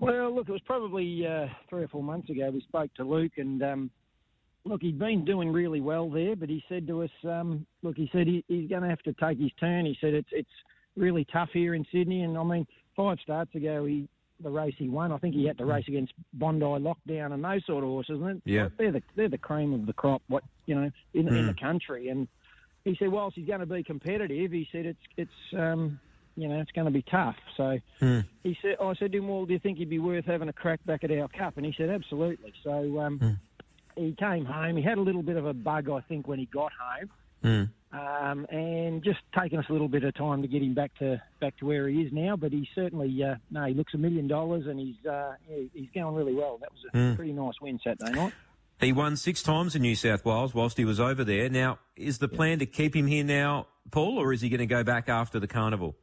Well, 0.00 0.34
look, 0.34 0.48
it 0.48 0.52
was 0.52 0.60
probably 0.64 1.26
uh, 1.26 1.46
three 1.68 1.82
or 1.82 1.88
four 1.88 2.02
months 2.02 2.30
ago. 2.30 2.50
We 2.52 2.60
spoke 2.60 2.92
to 2.94 3.04
Luke, 3.04 3.32
and 3.36 3.62
um, 3.62 3.90
look, 4.64 4.82
he'd 4.82 4.98
been 4.98 5.24
doing 5.24 5.52
really 5.52 5.80
well 5.80 6.08
there, 6.08 6.36
but 6.36 6.48
he 6.48 6.62
said 6.68 6.86
to 6.86 7.02
us, 7.02 7.10
um, 7.24 7.66
look, 7.82 7.96
he 7.96 8.08
said 8.12 8.26
he, 8.26 8.44
he's 8.46 8.68
going 8.68 8.82
to 8.82 8.88
have 8.88 9.02
to 9.02 9.12
take 9.14 9.38
his 9.38 9.50
turn. 9.58 9.86
He 9.86 9.96
said 10.00 10.14
it's 10.14 10.28
it's 10.30 10.48
really 10.96 11.26
tough 11.32 11.50
here 11.52 11.74
in 11.74 11.84
Sydney, 11.92 12.22
and 12.22 12.38
I 12.38 12.44
mean, 12.44 12.66
five 12.96 13.18
starts 13.22 13.54
ago, 13.54 13.84
he 13.86 14.08
the 14.40 14.50
race 14.50 14.74
he 14.78 14.88
won. 14.88 15.10
I 15.12 15.18
think 15.18 15.34
he 15.34 15.46
had 15.46 15.58
to 15.58 15.64
race 15.64 15.86
against 15.88 16.12
Bondi 16.32 16.64
Lockdown 16.64 17.32
and 17.32 17.42
those 17.42 17.64
sort 17.66 17.82
of 17.82 17.90
horses. 17.90 18.20
And 18.22 18.40
yeah, 18.44 18.68
they're 18.78 18.92
the 18.92 19.02
they're 19.16 19.28
the 19.28 19.38
cream 19.38 19.72
of 19.72 19.86
the 19.86 19.92
crop. 19.92 20.22
What 20.28 20.44
you 20.66 20.74
know 20.74 20.90
in, 21.14 21.26
mm. 21.26 21.38
in 21.38 21.46
the 21.46 21.54
country, 21.54 22.08
and 22.08 22.28
he 22.88 22.96
said, 22.98 23.08
whilst 23.08 23.36
he's 23.36 23.46
going 23.46 23.60
to 23.60 23.66
be 23.66 23.82
competitive, 23.82 24.50
he 24.50 24.66
said 24.72 24.86
it's 24.86 24.98
it's 25.16 25.30
um, 25.56 26.00
you 26.36 26.48
know 26.48 26.58
it's 26.58 26.70
going 26.72 26.86
to 26.86 26.90
be 26.90 27.02
tough. 27.02 27.36
So 27.56 27.78
mm. 28.00 28.24
he 28.42 28.56
said, 28.62 28.76
I 28.80 28.94
said 28.94 29.12
to 29.12 29.18
him, 29.18 29.28
well, 29.28 29.44
do 29.44 29.52
you 29.52 29.58
think 29.58 29.78
he'd 29.78 29.90
be 29.90 29.98
worth 29.98 30.24
having 30.24 30.48
a 30.48 30.52
crack 30.52 30.80
back 30.86 31.04
at 31.04 31.10
our 31.10 31.28
cup? 31.28 31.58
And 31.58 31.66
he 31.66 31.74
said, 31.76 31.90
absolutely. 31.90 32.54
So 32.64 32.98
um, 32.98 33.18
mm. 33.18 33.38
he 33.94 34.14
came 34.18 34.46
home. 34.46 34.76
He 34.76 34.82
had 34.82 34.96
a 34.96 35.02
little 35.02 35.22
bit 35.22 35.36
of 35.36 35.44
a 35.44 35.52
bug, 35.52 35.90
I 35.90 36.00
think, 36.00 36.26
when 36.26 36.38
he 36.38 36.46
got 36.46 36.72
home. 36.80 37.10
Mm. 37.44 37.70
Um, 37.90 38.46
and 38.50 39.02
just 39.02 39.20
taking 39.38 39.58
us 39.58 39.64
a 39.68 39.72
little 39.72 39.88
bit 39.88 40.04
of 40.04 40.14
time 40.14 40.42
to 40.42 40.48
get 40.48 40.62
him 40.62 40.74
back 40.74 40.94
to 40.98 41.22
back 41.40 41.56
to 41.58 41.66
where 41.66 41.88
he 41.88 42.02
is 42.02 42.12
now. 42.12 42.36
But 42.36 42.52
he 42.52 42.68
certainly, 42.74 43.22
uh, 43.22 43.36
no, 43.50 43.64
he 43.64 43.74
looks 43.74 43.94
a 43.94 43.98
million 43.98 44.28
dollars, 44.28 44.66
and 44.66 44.78
he's 44.78 45.06
uh, 45.06 45.34
he's 45.72 45.88
going 45.94 46.14
really 46.14 46.34
well. 46.34 46.58
That 46.58 46.70
was 46.70 46.80
a 46.92 46.96
mm. 46.96 47.16
pretty 47.16 47.32
nice 47.32 47.54
win 47.60 47.78
Saturday 47.84 48.12
night. 48.12 48.32
He 48.80 48.92
won 48.92 49.16
six 49.16 49.42
times 49.42 49.74
in 49.74 49.82
New 49.82 49.96
South 49.96 50.24
Wales 50.24 50.54
whilst 50.54 50.76
he 50.76 50.84
was 50.84 51.00
over 51.00 51.24
there. 51.24 51.48
Now, 51.48 51.78
is 51.96 52.18
the 52.18 52.28
plan 52.28 52.60
to 52.60 52.66
keep 52.66 52.94
him 52.94 53.08
here 53.08 53.24
now, 53.24 53.66
Paul, 53.90 54.18
or 54.18 54.32
is 54.32 54.40
he 54.40 54.48
going 54.48 54.60
to 54.60 54.66
go 54.66 54.84
back 54.84 55.08
after 55.08 55.40
the 55.40 55.48
carnival? 55.48 55.96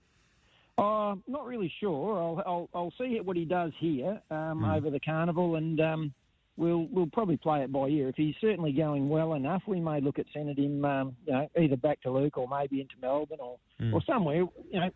Uh, 0.77 1.15
not 1.25 1.45
really 1.45 1.71
sure. 1.79 2.17
I'll, 2.17 2.43
I'll, 2.45 2.69
I'll 2.73 2.93
see 2.97 3.17
what 3.21 3.37
he 3.37 3.45
does 3.45 3.71
here 3.79 4.21
um, 4.29 4.61
mm. 4.61 4.75
over 4.75 4.89
the 4.89 4.99
carnival, 4.99 5.55
and 5.55 5.79
um, 5.79 6.13
we'll 6.57 6.87
we'll 6.91 7.07
probably 7.07 7.37
play 7.37 7.63
it 7.63 7.71
by 7.71 7.87
ear. 7.87 8.09
If 8.09 8.15
he's 8.15 8.35
certainly 8.41 8.73
going 8.73 9.07
well 9.07 9.35
enough, 9.35 9.63
we 9.67 9.79
may 9.79 10.01
look 10.01 10.19
at 10.19 10.25
sending 10.33 10.57
him, 10.57 10.83
um, 10.83 11.15
you 11.25 11.31
know, 11.31 11.49
either 11.57 11.77
back 11.77 12.01
to 12.01 12.11
Luke 12.11 12.37
or 12.37 12.49
maybe 12.49 12.81
into 12.81 12.95
Melbourne 13.01 13.39
or 13.39 13.57
mm. 13.81 13.93
or 13.93 14.01
somewhere. 14.03 14.43
You 14.69 14.79
know, 14.81 14.89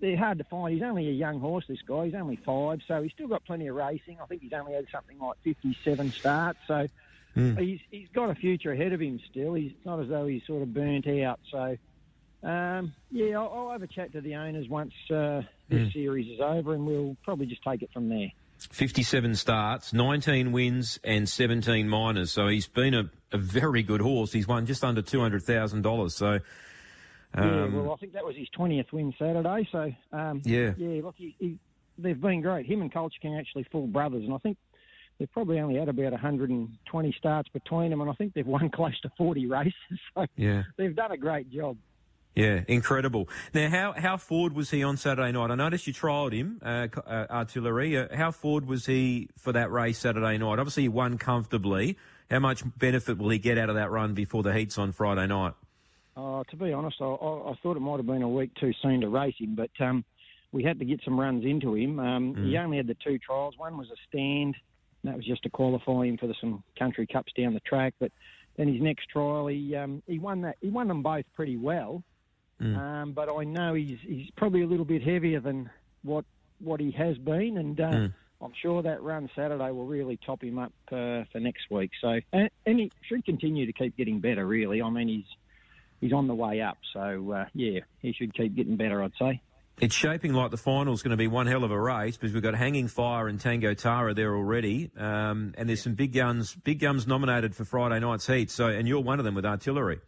they're 0.00 0.18
hard 0.18 0.36
to 0.36 0.44
find. 0.44 0.74
He's 0.74 0.82
only 0.82 1.08
a 1.08 1.12
young 1.12 1.40
horse, 1.40 1.64
this 1.66 1.80
guy. 1.86 2.06
He's 2.06 2.14
only 2.14 2.36
five, 2.44 2.80
so 2.86 3.02
he's 3.02 3.12
still 3.12 3.28
got 3.28 3.42
plenty 3.46 3.68
of 3.68 3.76
racing. 3.76 4.18
I 4.22 4.26
think 4.26 4.42
he's 4.42 4.52
only 4.52 4.74
had 4.74 4.86
something 4.92 5.18
like 5.18 5.38
57 5.44 6.10
starts, 6.12 6.58
so 6.66 6.86
Mm. 7.36 7.58
He's 7.58 7.80
he's 7.90 8.08
got 8.14 8.30
a 8.30 8.34
future 8.34 8.72
ahead 8.72 8.92
of 8.92 9.00
him 9.00 9.18
still. 9.30 9.54
He's 9.54 9.72
not 9.84 10.00
as 10.00 10.08
though 10.08 10.26
he's 10.26 10.42
sort 10.46 10.62
of 10.62 10.74
burnt 10.74 11.06
out. 11.06 11.40
So, 11.50 11.76
um, 12.42 12.92
yeah, 13.10 13.38
I'll, 13.38 13.52
I'll, 13.54 13.70
have 13.72 13.82
a 13.82 13.86
chat 13.86 14.12
to 14.12 14.20
the 14.20 14.34
owners 14.34 14.68
once 14.68 14.92
uh, 15.10 15.42
this 15.68 15.88
mm. 15.88 15.92
series 15.92 16.28
is 16.28 16.40
over, 16.40 16.74
and 16.74 16.86
we'll 16.86 17.16
probably 17.24 17.46
just 17.46 17.62
take 17.62 17.82
it 17.82 17.90
from 17.92 18.08
there. 18.08 18.32
57 18.70 19.34
starts, 19.34 19.92
19 19.92 20.52
wins, 20.52 21.00
and 21.02 21.28
17 21.28 21.88
minors. 21.88 22.32
So 22.32 22.48
he's 22.48 22.68
been 22.68 22.94
a, 22.94 23.10
a 23.32 23.38
very 23.38 23.82
good 23.82 24.00
horse. 24.00 24.32
He's 24.32 24.46
won 24.46 24.66
just 24.66 24.84
under 24.84 25.02
$200,000. 25.02 26.12
So. 26.12 26.38
Um, 27.34 27.74
yeah, 27.74 27.80
well, 27.80 27.92
I 27.92 27.96
think 27.96 28.12
that 28.12 28.24
was 28.24 28.36
his 28.36 28.48
20th 28.56 28.92
win 28.92 29.14
Saturday. 29.18 29.68
So, 29.72 29.90
um, 30.12 30.42
yeah. 30.44 30.74
Yeah, 30.76 31.02
look, 31.02 31.14
he, 31.16 31.34
he, 31.38 31.58
they've 31.98 32.20
been 32.20 32.42
great. 32.42 32.66
Him 32.66 32.82
and 32.82 32.92
Culture 32.92 33.18
King 33.20 33.38
actually 33.38 33.64
full 33.72 33.86
brothers, 33.86 34.24
and 34.24 34.34
I 34.34 34.38
think 34.38 34.58
they've 35.18 35.30
probably 35.30 35.60
only 35.60 35.78
had 35.78 35.88
about 35.88 36.12
120 36.12 37.14
starts 37.18 37.48
between 37.48 37.90
them, 37.90 38.00
and 38.00 38.10
I 38.10 38.14
think 38.14 38.34
they've 38.34 38.46
won 38.46 38.70
close 38.74 38.98
to 39.00 39.10
40 39.16 39.46
races. 39.46 39.72
So 40.14 40.26
yeah. 40.36 40.64
they've 40.76 40.94
done 40.94 41.12
a 41.12 41.16
great 41.16 41.50
job. 41.50 41.76
Yeah, 42.34 42.60
incredible. 42.66 43.28
Now, 43.52 43.68
how 43.68 43.92
how 43.96 44.16
forward 44.16 44.54
was 44.54 44.70
he 44.70 44.82
on 44.82 44.96
Saturday 44.96 45.32
night? 45.32 45.50
I 45.50 45.54
noticed 45.54 45.86
you 45.86 45.92
trialled 45.92 46.32
him, 46.32 46.60
uh, 46.62 46.88
uh, 47.06 47.26
Artillery. 47.30 47.96
Uh, 47.96 48.08
how 48.14 48.30
forward 48.30 48.66
was 48.66 48.86
he 48.86 49.28
for 49.36 49.52
that 49.52 49.70
race 49.70 49.98
Saturday 49.98 50.38
night? 50.38 50.58
Obviously, 50.58 50.84
he 50.84 50.88
won 50.88 51.18
comfortably. 51.18 51.98
How 52.30 52.38
much 52.38 52.62
benefit 52.78 53.18
will 53.18 53.28
he 53.28 53.38
get 53.38 53.58
out 53.58 53.68
of 53.68 53.74
that 53.74 53.90
run 53.90 54.14
before 54.14 54.42
the 54.42 54.54
heats 54.54 54.78
on 54.78 54.92
Friday 54.92 55.26
night? 55.26 55.52
Uh, 56.16 56.44
to 56.44 56.56
be 56.56 56.72
honest, 56.72 56.96
I, 57.00 57.04
I, 57.04 57.50
I, 57.50 57.54
thought 57.62 57.76
it 57.76 57.80
might 57.80 57.96
have 57.98 58.06
been 58.06 58.22
a 58.22 58.28
week 58.28 58.54
too 58.54 58.72
soon 58.82 59.00
to 59.00 59.08
race 59.08 59.34
him, 59.38 59.54
but 59.54 59.70
um, 59.80 60.04
we 60.52 60.62
had 60.62 60.78
to 60.78 60.84
get 60.84 61.00
some 61.04 61.18
runs 61.18 61.44
into 61.44 61.74
him. 61.74 61.98
Um, 61.98 62.34
mm. 62.34 62.46
He 62.46 62.56
only 62.58 62.76
had 62.76 62.86
the 62.86 62.96
two 63.02 63.18
trials. 63.18 63.54
One 63.56 63.78
was 63.78 63.88
a 63.90 63.96
stand 64.08 64.56
that 65.04 65.16
was 65.16 65.24
just 65.24 65.42
to 65.42 65.50
qualify 65.50 66.06
him 66.06 66.16
for 66.16 66.26
the, 66.26 66.34
some 66.40 66.62
country 66.78 67.06
cups 67.06 67.32
down 67.36 67.54
the 67.54 67.60
track. 67.60 67.94
But 67.98 68.12
then 68.56 68.72
his 68.72 68.80
next 68.80 69.08
trial, 69.08 69.46
he 69.46 69.74
um, 69.76 70.02
he 70.06 70.18
won 70.18 70.42
that. 70.42 70.56
He 70.60 70.68
won 70.68 70.88
them 70.88 71.02
both 71.02 71.24
pretty 71.34 71.56
well. 71.56 72.02
Mm. 72.60 72.76
Um, 72.76 73.12
but 73.12 73.28
I 73.28 73.44
know 73.44 73.74
he's 73.74 73.98
he's 74.02 74.30
probably 74.36 74.62
a 74.62 74.66
little 74.66 74.84
bit 74.84 75.02
heavier 75.02 75.40
than 75.40 75.70
what 76.02 76.24
what 76.60 76.80
he 76.80 76.90
has 76.92 77.18
been, 77.18 77.58
and 77.58 77.80
uh, 77.80 77.90
mm. 77.90 78.14
I'm 78.40 78.52
sure 78.60 78.82
that 78.82 79.02
run 79.02 79.28
Saturday 79.34 79.70
will 79.70 79.86
really 79.86 80.18
top 80.24 80.42
him 80.42 80.58
up 80.58 80.72
uh, 80.88 81.24
for 81.32 81.40
next 81.40 81.70
week. 81.70 81.90
So 82.00 82.20
and, 82.32 82.50
and, 82.66 82.78
he 82.78 82.92
should 83.08 83.24
continue 83.24 83.66
to 83.66 83.72
keep 83.72 83.96
getting 83.96 84.20
better. 84.20 84.46
Really, 84.46 84.80
I 84.80 84.90
mean 84.90 85.08
he's 85.08 85.36
he's 86.00 86.12
on 86.12 86.28
the 86.28 86.34
way 86.34 86.60
up. 86.60 86.78
So 86.92 87.32
uh, 87.32 87.44
yeah, 87.54 87.80
he 88.00 88.12
should 88.12 88.34
keep 88.34 88.54
getting 88.54 88.76
better. 88.76 89.02
I'd 89.02 89.12
say. 89.18 89.40
It's 89.80 89.94
shaping 89.94 90.32
like 90.32 90.50
the 90.50 90.56
final 90.56 90.94
is 90.94 91.02
going 91.02 91.10
to 91.12 91.16
be 91.16 91.26
one 91.26 91.46
hell 91.46 91.64
of 91.64 91.70
a 91.70 91.80
race 91.80 92.16
because 92.16 92.32
we've 92.32 92.42
got 92.42 92.54
Hanging 92.54 92.88
Fire 92.88 93.26
and 93.26 93.40
Tango 93.40 93.74
Tara 93.74 94.14
there 94.14 94.34
already, 94.36 94.90
um, 94.96 95.54
and 95.56 95.68
there's 95.68 95.82
some 95.82 95.94
big 95.94 96.12
guns, 96.12 96.54
big 96.54 96.78
guns 96.78 97.06
nominated 97.06 97.56
for 97.56 97.64
Friday 97.64 97.98
night's 97.98 98.26
heat. 98.26 98.50
So, 98.50 98.68
and 98.68 98.86
you're 98.86 99.00
one 99.00 99.18
of 99.18 99.24
them 99.24 99.34
with 99.34 99.44
Artillery. 99.46 100.00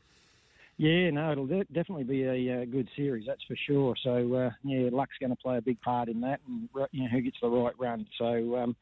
Yeah, 0.76 1.10
no, 1.10 1.32
it'll 1.32 1.46
de- 1.46 1.64
definitely 1.72 2.04
be 2.04 2.24
a 2.24 2.62
uh, 2.62 2.64
good 2.64 2.88
series, 2.96 3.26
that's 3.26 3.42
for 3.44 3.56
sure. 3.66 3.94
So, 4.02 4.34
uh, 4.34 4.50
yeah, 4.64 4.88
luck's 4.90 5.16
going 5.20 5.30
to 5.30 5.36
play 5.36 5.56
a 5.56 5.62
big 5.62 5.80
part 5.80 6.08
in 6.08 6.20
that, 6.22 6.40
and 6.48 6.68
you 6.90 7.04
know, 7.04 7.08
who 7.08 7.20
gets 7.20 7.36
the 7.40 7.48
right 7.48 7.74
run. 7.78 8.06
So, 8.18 8.56
um, 8.56 8.76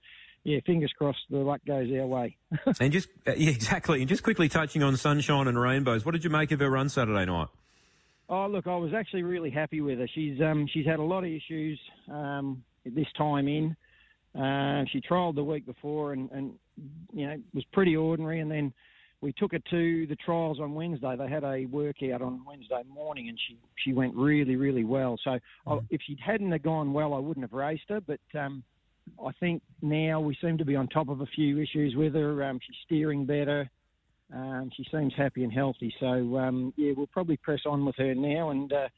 yeah, 0.44 0.58
fingers 0.66 0.92
crossed 0.96 1.20
the 1.30 1.38
luck 1.38 1.60
goes 1.66 1.90
our 1.92 2.06
way. 2.06 2.36
and 2.80 2.92
just 2.92 3.08
uh, 3.26 3.32
yeah, 3.36 3.50
exactly, 3.50 4.00
and 4.00 4.08
just 4.08 4.22
quickly 4.22 4.48
touching 4.48 4.82
on 4.82 4.96
sunshine 4.96 5.48
and 5.48 5.60
rainbows, 5.60 6.04
what 6.04 6.12
did 6.12 6.24
you 6.24 6.30
make 6.30 6.50
of 6.50 6.60
her 6.60 6.70
run 6.70 6.88
Saturday 6.88 7.26
night? 7.26 7.48
Oh, 8.32 8.46
look, 8.46 8.66
I 8.66 8.74
was 8.76 8.94
actually 8.94 9.24
really 9.24 9.50
happy 9.50 9.82
with 9.82 9.98
her. 9.98 10.08
She's 10.14 10.40
um, 10.40 10.66
she's 10.72 10.86
had 10.86 11.00
a 11.00 11.02
lot 11.02 11.22
of 11.22 11.30
issues 11.30 11.78
um, 12.10 12.64
this 12.86 13.06
time 13.14 13.46
in. 13.46 13.76
Uh, 14.34 14.86
she 14.90 15.02
trialled 15.02 15.34
the 15.34 15.44
week 15.44 15.66
before 15.66 16.14
and, 16.14 16.30
and 16.30 16.52
you 17.12 17.26
know 17.26 17.36
was 17.52 17.62
pretty 17.74 17.94
ordinary, 17.94 18.40
and 18.40 18.50
then 18.50 18.72
we 19.20 19.34
took 19.34 19.52
her 19.52 19.58
to 19.68 20.06
the 20.06 20.16
trials 20.16 20.60
on 20.60 20.72
Wednesday. 20.72 21.14
They 21.14 21.28
had 21.28 21.44
a 21.44 21.66
workout 21.66 22.22
on 22.22 22.42
Wednesday 22.46 22.82
morning, 22.88 23.28
and 23.28 23.38
she 23.46 23.58
she 23.84 23.92
went 23.92 24.14
really 24.14 24.56
really 24.56 24.84
well. 24.84 25.18
So 25.22 25.32
mm. 25.32 25.40
I, 25.66 25.78
if 25.90 26.00
she 26.06 26.16
hadn't 26.24 26.52
have 26.52 26.62
gone 26.62 26.94
well, 26.94 27.12
I 27.12 27.18
wouldn't 27.18 27.44
have 27.44 27.52
raced 27.52 27.84
her. 27.90 28.00
But 28.00 28.20
um, 28.34 28.62
I 29.22 29.32
think 29.40 29.60
now 29.82 30.20
we 30.20 30.34
seem 30.40 30.56
to 30.56 30.64
be 30.64 30.74
on 30.74 30.88
top 30.88 31.10
of 31.10 31.20
a 31.20 31.26
few 31.26 31.60
issues 31.60 31.96
with 31.96 32.14
her. 32.14 32.42
Um, 32.44 32.60
she's 32.66 32.76
steering 32.86 33.26
better. 33.26 33.68
Um, 34.34 34.70
she 34.74 34.84
seems 34.90 35.12
happy 35.14 35.44
and 35.44 35.52
healthy. 35.52 35.94
So, 36.00 36.38
um, 36.38 36.72
yeah, 36.76 36.92
we'll 36.96 37.06
probably 37.06 37.36
press 37.36 37.60
on 37.66 37.84
with 37.84 37.96
her 37.96 38.14
now. 38.14 38.50
And, 38.50 38.72
uh, 38.72 38.88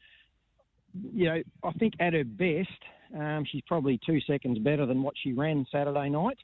you 1.12 1.26
know, 1.26 1.42
I 1.64 1.72
think 1.72 1.94
at 1.98 2.12
her 2.12 2.24
best, 2.24 2.68
um, 3.16 3.44
she's 3.50 3.62
probably 3.66 3.98
two 4.06 4.20
seconds 4.20 4.58
better 4.58 4.86
than 4.86 5.02
what 5.02 5.14
she 5.22 5.32
ran 5.32 5.66
Saturday 5.70 6.08
night. 6.08 6.38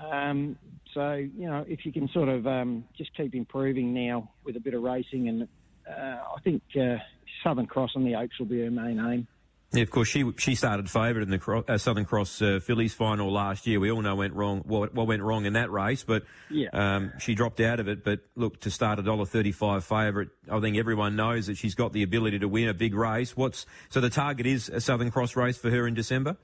Um, 0.00 0.56
so, 0.94 1.14
you 1.14 1.46
know, 1.46 1.64
if 1.68 1.84
you 1.84 1.92
can 1.92 2.08
sort 2.08 2.28
of 2.28 2.46
um, 2.46 2.84
just 2.96 3.14
keep 3.16 3.34
improving 3.34 3.92
now 3.94 4.30
with 4.44 4.56
a 4.56 4.60
bit 4.60 4.74
of 4.74 4.82
racing, 4.82 5.28
and 5.28 5.48
uh, 5.88 6.18
I 6.36 6.40
think 6.42 6.62
uh, 6.80 6.96
Southern 7.44 7.66
Cross 7.66 7.92
and 7.94 8.06
the 8.06 8.14
Oaks 8.16 8.38
will 8.38 8.46
be 8.46 8.60
her 8.60 8.70
main 8.70 8.98
aim. 8.98 9.26
Yeah, 9.72 9.82
of 9.82 9.90
course, 9.90 10.08
she 10.08 10.24
she 10.36 10.56
started 10.56 10.90
favourite 10.90 11.22
in 11.22 11.30
the 11.30 11.38
Cro- 11.38 11.64
uh, 11.68 11.78
Southern 11.78 12.04
Cross 12.04 12.42
uh, 12.42 12.58
Fillies 12.60 12.92
final 12.92 13.32
last 13.32 13.68
year. 13.68 13.78
We 13.78 13.92
all 13.92 14.02
know 14.02 14.16
went 14.16 14.34
wrong 14.34 14.62
what, 14.66 14.92
what 14.94 15.06
went 15.06 15.22
wrong 15.22 15.44
in 15.44 15.52
that 15.52 15.70
race, 15.70 16.02
but 16.02 16.24
Yeah. 16.50 16.70
um, 16.72 17.12
she 17.20 17.36
dropped 17.36 17.60
out 17.60 17.78
of 17.78 17.86
it. 17.86 18.02
But 18.02 18.20
look, 18.34 18.60
to 18.62 18.70
start 18.70 18.98
a 18.98 19.02
dollar 19.02 19.26
thirty 19.26 19.52
five 19.52 19.84
favourite, 19.84 20.28
I 20.50 20.58
think 20.58 20.76
everyone 20.76 21.14
knows 21.14 21.46
that 21.46 21.56
she's 21.56 21.76
got 21.76 21.92
the 21.92 22.02
ability 22.02 22.40
to 22.40 22.48
win 22.48 22.68
a 22.68 22.74
big 22.74 22.94
race. 22.94 23.36
What's 23.36 23.64
so 23.90 24.00
the 24.00 24.10
target 24.10 24.44
is 24.46 24.68
a 24.68 24.80
Southern 24.80 25.12
Cross 25.12 25.36
race 25.36 25.56
for 25.56 25.70
her 25.70 25.86
in 25.86 25.94
December. 25.94 26.36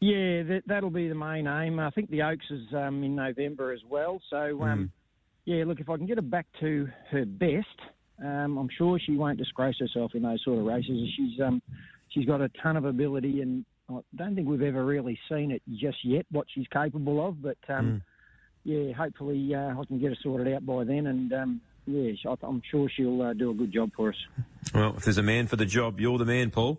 Yeah, 0.00 0.44
that, 0.44 0.62
that'll 0.66 0.90
be 0.90 1.08
the 1.08 1.14
main 1.14 1.46
aim. 1.48 1.78
I 1.80 1.90
think 1.90 2.08
the 2.08 2.22
Oaks 2.22 2.46
is 2.50 2.72
um, 2.72 3.02
in 3.02 3.16
November 3.16 3.70
as 3.72 3.80
well. 3.86 4.18
So, 4.30 4.62
um, 4.62 4.92
yeah, 5.44 5.64
look, 5.66 5.78
if 5.78 5.90
I 5.90 5.98
can 5.98 6.06
get 6.06 6.16
her 6.16 6.22
back 6.22 6.46
to 6.60 6.88
her 7.10 7.26
best, 7.26 7.66
um, 8.24 8.56
I'm 8.56 8.70
sure 8.78 8.98
she 8.98 9.16
won't 9.16 9.36
disgrace 9.36 9.76
herself 9.78 10.14
in 10.14 10.22
those 10.22 10.42
sort 10.42 10.58
of 10.58 10.64
races. 10.64 11.06
She's 11.16 11.38
um, 11.40 11.60
she's 12.10 12.26
got 12.26 12.40
a 12.40 12.48
ton 12.62 12.76
of 12.76 12.84
ability, 12.84 13.40
and 13.42 13.64
I 13.88 14.00
don't 14.16 14.34
think 14.34 14.46
we've 14.48 14.62
ever 14.62 14.84
really 14.84 15.18
seen 15.28 15.50
it 15.50 15.62
just 15.74 15.98
yet 16.04 16.26
what 16.30 16.46
she's 16.54 16.66
capable 16.68 17.26
of. 17.26 17.42
But 17.42 17.58
um, 17.68 18.02
yeah, 18.64 18.92
hopefully 18.92 19.54
uh, 19.54 19.80
I 19.80 19.84
can 19.86 19.98
get 19.98 20.10
her 20.10 20.16
sorted 20.22 20.52
out 20.54 20.64
by 20.66 20.84
then, 20.84 21.06
and 21.06 21.32
um, 21.32 21.60
yeah, 21.86 22.12
I- 22.28 22.46
I'm 22.46 22.62
sure 22.70 22.88
she'll 22.94 23.22
uh, 23.22 23.32
do 23.32 23.50
a 23.50 23.54
good 23.54 23.72
job 23.72 23.90
for 23.96 24.10
us. 24.10 24.16
Well, 24.74 24.94
if 24.96 25.04
there's 25.04 25.18
a 25.18 25.22
man 25.22 25.46
for 25.46 25.56
the 25.56 25.66
job, 25.66 25.98
you're 26.00 26.18
the 26.18 26.24
man, 26.26 26.50
Paul. 26.50 26.78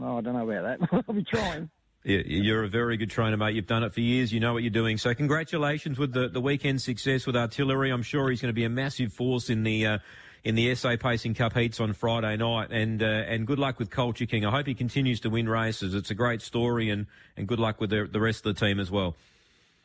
Oh, 0.00 0.18
I 0.18 0.20
don't 0.20 0.34
know 0.34 0.48
about 0.48 0.78
that. 0.80 1.04
I'll 1.08 1.14
be 1.14 1.24
trying. 1.24 1.70
Yeah, 2.04 2.20
You're 2.24 2.62
a 2.62 2.68
very 2.68 2.96
good 2.96 3.10
trainer, 3.10 3.36
mate. 3.36 3.56
You've 3.56 3.66
done 3.66 3.82
it 3.82 3.92
for 3.92 4.00
years. 4.00 4.32
You 4.32 4.38
know 4.38 4.52
what 4.52 4.62
you're 4.62 4.70
doing. 4.70 4.96
So 4.96 5.12
congratulations 5.12 5.98
with 5.98 6.12
the, 6.12 6.28
the 6.28 6.40
weekend 6.40 6.80
success 6.80 7.26
with 7.26 7.34
artillery. 7.34 7.90
I'm 7.90 8.04
sure 8.04 8.30
he's 8.30 8.40
going 8.40 8.50
to 8.50 8.54
be 8.54 8.62
a 8.62 8.68
massive 8.68 9.12
force 9.12 9.50
in 9.50 9.64
the 9.64 9.86
uh, 9.86 9.98
in 10.46 10.54
the 10.54 10.72
SA 10.76 10.94
Pacing 10.96 11.34
Cup 11.34 11.54
heats 11.54 11.80
on 11.80 11.92
Friday 11.92 12.36
night. 12.36 12.68
And 12.70 13.02
uh, 13.02 13.06
and 13.06 13.48
good 13.48 13.58
luck 13.58 13.80
with 13.80 13.90
Culture 13.90 14.26
King. 14.26 14.46
I 14.46 14.52
hope 14.52 14.68
he 14.68 14.74
continues 14.74 15.18
to 15.20 15.28
win 15.28 15.48
races. 15.48 15.92
It's 15.92 16.12
a 16.12 16.14
great 16.14 16.40
story, 16.40 16.88
and, 16.88 17.06
and 17.36 17.48
good 17.48 17.58
luck 17.58 17.80
with 17.80 17.90
the, 17.90 18.08
the 18.10 18.20
rest 18.20 18.46
of 18.46 18.54
the 18.54 18.66
team 18.66 18.78
as 18.78 18.88
well. 18.88 19.16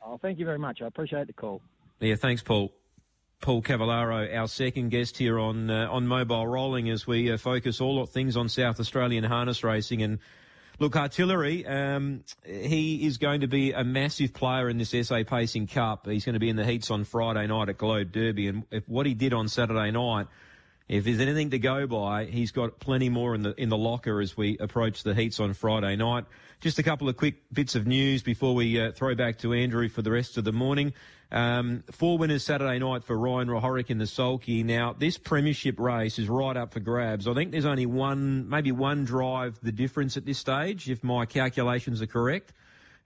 Oh, 0.06 0.18
thank 0.18 0.38
you 0.38 0.46
very 0.46 0.60
much. 0.60 0.84
I 0.84 0.86
appreciate 0.86 1.26
the 1.26 1.34
call. 1.34 1.64
Yeah, 2.00 2.14
thanks, 2.14 2.44
Paul. 2.44 2.72
Paul 3.42 3.64
Cavallaro, 3.64 4.38
our 4.38 4.48
second 4.48 4.90
guest 4.90 5.18
here 5.18 5.40
on 5.40 5.72
uh, 5.72 5.88
on 5.90 6.08
Mobile 6.08 6.46
Rolling, 6.46 6.92
as 6.92 7.08
we 7.08 7.32
uh, 7.32 7.38
focus 7.38 7.82
all 7.82 8.06
things 8.06 8.38
on 8.38 8.48
South 8.48 8.80
Australian 8.80 9.24
harness 9.24 9.64
racing. 9.64 10.04
And 10.04 10.20
look, 10.78 10.96
Artillery, 10.96 11.66
um, 11.66 12.24
he 12.46 13.08
is 13.08 13.18
going 13.18 13.42
to 13.42 13.48
be 13.48 13.72
a 13.72 13.84
massive 13.84 14.36
player 14.36 14.70
in 14.70 14.78
this 14.78 14.94
SA 15.08 15.24
Pacing 15.24 15.66
Cup. 15.66 16.06
He's 16.06 16.24
going 16.24 16.34
to 16.34 16.40
be 16.40 16.50
in 16.50 16.56
the 16.56 16.66
heats 16.66 16.92
on 16.92 17.04
Friday 17.04 17.48
night 17.48 17.70
at 17.70 17.80
Globe 17.80 18.12
Derby, 18.12 18.48
and 18.48 18.64
if 18.70 18.88
what 18.88 19.08
he 19.08 19.16
did 19.16 19.34
on 19.34 19.48
Saturday 19.48 19.90
night. 19.90 20.28
If 20.88 21.06
there's 21.06 21.20
anything 21.20 21.52
to 21.52 21.60
go 21.60 21.88
by, 21.88 22.26
he's 22.26 22.52
got 22.52 22.80
plenty 22.80 23.10
more 23.10 23.34
in 23.34 23.44
the 23.44 23.54
in 23.56 23.70
the 23.70 23.78
locker 23.78 24.20
as 24.20 24.36
we 24.36 24.58
approach 24.58 25.04
the 25.04 25.16
heats 25.16 25.40
on 25.40 25.54
Friday 25.54 25.96
night. 25.96 26.26
Just 26.60 26.80
a 26.80 26.84
couple 26.84 27.08
of 27.10 27.18
quick 27.18 27.36
bits 27.52 27.76
of 27.76 27.88
news 27.88 28.24
before 28.24 28.54
we 28.54 28.80
uh, 28.80 28.92
throw 28.92 29.16
back 29.16 29.40
to 29.40 29.54
Andrew 29.54 29.90
for 29.90 30.02
the 30.02 30.12
rest 30.12 30.38
of 30.38 30.44
the 30.44 30.52
morning. 30.52 30.94
Um, 31.32 31.84
four 31.92 32.18
winners 32.18 32.44
Saturday 32.44 32.78
night 32.78 33.06
for 33.06 33.18
Ryan 33.18 33.48
Hryhorec 33.48 33.90
in 33.90 34.00
the 34.00 34.06
Sulky. 34.06 34.64
Now, 34.64 34.94
this 34.94 35.18
premiership 35.18 35.80
race 35.80 36.20
is 36.20 36.28
right 36.28 36.58
up 36.58 36.74
for 36.74 36.82
grabs. 36.82 37.26
I 37.26 37.34
think 37.34 37.52
there's 37.52 37.66
only 37.66 37.86
one, 37.86 38.50
maybe 38.50 38.74
one 38.74 39.06
drive 39.06 39.58
the 39.64 39.72
difference 39.72 40.18
at 40.18 40.26
this 40.26 40.40
stage, 40.40 40.90
if 40.90 41.06
my 41.06 41.26
calculations 41.26 42.02
are 42.02 42.08
correct. 42.08 42.52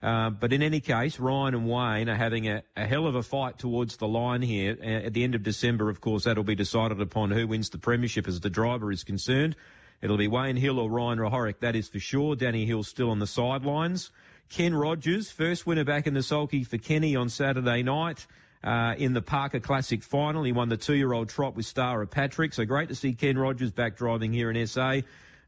Uh, 0.06 0.30
but 0.30 0.52
in 0.52 0.62
any 0.62 0.78
case, 0.78 1.18
Ryan 1.18 1.56
and 1.56 1.68
Wayne 1.68 2.08
are 2.08 2.14
having 2.14 2.46
a, 2.46 2.62
a 2.76 2.86
hell 2.86 3.08
of 3.08 3.16
a 3.16 3.24
fight 3.24 3.58
towards 3.58 3.96
the 3.96 4.06
line 4.06 4.40
here. 4.40 4.76
At 4.80 5.14
the 5.14 5.24
end 5.24 5.34
of 5.34 5.42
December, 5.42 5.90
of 5.90 6.00
course, 6.00 6.24
that'll 6.24 6.44
be 6.44 6.54
decided 6.54 7.00
upon 7.00 7.32
who 7.32 7.48
wins 7.48 7.70
the 7.70 7.78
premiership 7.78 8.28
as 8.28 8.38
the 8.38 8.48
driver 8.48 8.92
is 8.92 9.02
concerned. 9.02 9.56
It'll 10.00 10.16
be 10.16 10.28
Wayne 10.28 10.54
Hill 10.54 10.78
or 10.78 10.88
Ryan 10.88 11.18
Hryhorec, 11.18 11.58
that 11.58 11.74
is 11.74 11.88
for 11.88 11.98
sure. 11.98 12.36
Danny 12.36 12.66
Hill 12.66 12.84
still 12.84 13.10
on 13.10 13.18
the 13.18 13.26
sidelines. 13.26 14.12
Ken 14.48 14.76
Rogers, 14.76 15.32
first 15.32 15.66
winner 15.66 15.82
back 15.82 16.06
in 16.06 16.14
the 16.14 16.22
sulky 16.22 16.62
for 16.62 16.78
Kenny 16.78 17.16
on 17.16 17.28
Saturday 17.28 17.82
night. 17.82 18.28
Uh, 18.62 18.94
in 18.98 19.12
the 19.12 19.22
Parker 19.22 19.58
Classic 19.58 20.04
final, 20.04 20.44
he 20.44 20.52
won 20.52 20.68
the 20.68 20.76
two-year-old 20.76 21.28
trot 21.30 21.56
with 21.56 21.66
Stara 21.66 22.08
Patrick. 22.08 22.54
So 22.54 22.64
great 22.64 22.90
to 22.90 22.94
see 22.94 23.12
Ken 23.12 23.36
Rogers 23.36 23.72
back 23.72 23.96
driving 23.96 24.32
here 24.32 24.52
in 24.52 24.66
SA. 24.68 25.00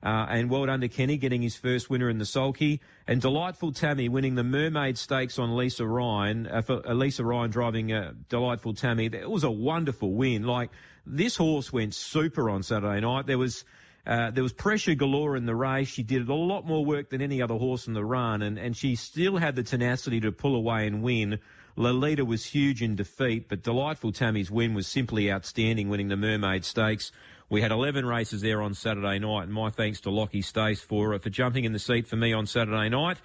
Uh, 0.03 0.27
and 0.29 0.49
well 0.49 0.65
done 0.67 0.81
to 0.81 0.89
Kenny 0.89 1.17
getting 1.17 1.43
his 1.43 1.57
first 1.57 1.91
winner 1.91 2.09
in 2.09 2.19
the 2.19 2.25
sulky. 2.25 2.81
And 3.07 3.21
delightful 3.21 3.73
Tammy 3.73 4.09
winning 4.09 4.37
the 4.37 4.45
Mermaid 4.45 4.97
Stakes 4.97 5.39
on 5.39 5.57
Lisa 5.57 5.87
Ryan. 5.87 6.47
Uh, 6.47 6.63
for, 6.63 6.89
uh, 6.89 6.95
Lisa 6.95 7.25
Ryan 7.25 7.51
driving 7.51 7.93
uh, 7.93 8.13
delightful 8.29 8.75
Tammy. 8.75 9.07
It 9.07 9.29
was 9.29 9.45
a 9.45 9.51
wonderful 9.51 10.13
win. 10.13 10.45
Like 10.45 10.71
this 11.05 11.37
horse 11.37 11.73
went 11.73 11.95
super 11.95 12.49
on 12.49 12.63
Saturday 12.63 13.01
night. 13.01 13.27
There 13.27 13.39
was. 13.39 13.65
Uh, 14.07 14.31
there 14.31 14.43
was 14.43 14.55
pressure 14.55 14.95
galore 14.95 15.37
in 15.37 15.45
the 15.45 15.55
race. 15.55 15.87
She 15.87 16.03
did 16.03 16.27
a 16.31 16.35
lot 16.35 16.65
more 16.65 16.83
work 16.83 17.11
than 17.11 17.21
any 17.21 17.43
other 17.43 17.57
horse 17.57 17.87
in 17.87 17.93
the 17.93 18.05
run, 18.05 18.41
and, 18.41 18.59
and 18.59 18.75
she 18.75 18.95
still 18.95 19.37
had 19.37 19.55
the 19.55 19.63
tenacity 19.63 20.19
to 20.21 20.33
pull 20.33 20.55
away 20.55 20.87
and 20.87 21.03
win. 21.03 21.41
Lolita 21.79 22.25
was 22.25 22.45
huge 22.45 22.83
in 22.83 22.97
defeat, 22.97 23.49
but 23.49 23.63
Delightful 23.63 24.13
Tammy's 24.13 24.51
win 24.51 24.73
was 24.75 24.89
simply 24.89 25.31
outstanding, 25.31 25.89
winning 25.89 26.09
the 26.09 26.17
Mermaid 26.17 26.65
Stakes. 26.65 27.13
We 27.51 27.63
had 27.63 27.73
11 27.73 28.05
races 28.05 28.43
there 28.43 28.61
on 28.61 28.75
Saturday 28.75 29.19
night, 29.19 29.45
and 29.45 29.53
my 29.53 29.71
thanks 29.71 30.01
to 30.03 30.11
Lockie 30.11 30.43
Stace 30.43 30.83
for 30.83 31.15
uh, 31.15 31.19
for 31.19 31.31
jumping 31.31 31.65
in 31.65 31.73
the 31.73 31.79
seat 31.79 32.07
for 32.07 32.17
me 32.17 32.35
on 32.35 32.47
Saturday 32.47 32.91
night. 32.91 33.17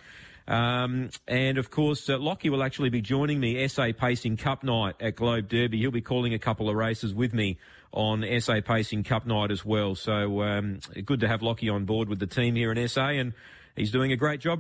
Um, 0.47 1.09
and 1.27 1.57
of 1.57 1.69
course, 1.69 2.09
uh, 2.09 2.17
Lockie 2.17 2.49
will 2.49 2.63
actually 2.63 2.89
be 2.89 3.01
joining 3.01 3.39
me 3.39 3.67
SA 3.67 3.88
Pacing 3.97 4.38
Cup 4.38 4.63
night 4.63 4.95
at 5.01 5.17
Globe 5.17 5.49
Derby. 5.49 5.77
He'll 5.77 5.91
be 5.91 6.01
calling 6.01 6.33
a 6.33 6.39
couple 6.39 6.69
of 6.69 6.75
races 6.75 7.13
with 7.13 7.33
me 7.33 7.57
on 7.91 8.25
SA 8.39 8.62
Pacing 8.62 9.03
Cup 9.03 9.25
night 9.25 9.51
as 9.51 9.65
well. 9.65 9.93
So 9.95 10.41
um, 10.41 10.79
good 11.05 11.19
to 11.19 11.27
have 11.27 11.41
Lockie 11.41 11.69
on 11.69 11.83
board 11.83 12.07
with 12.07 12.19
the 12.19 12.27
team 12.27 12.55
here 12.55 12.71
in 12.71 12.88
SA, 12.88 13.07
and 13.09 13.33
he's 13.75 13.91
doing 13.91 14.13
a 14.13 14.17
great 14.17 14.39
job. 14.39 14.51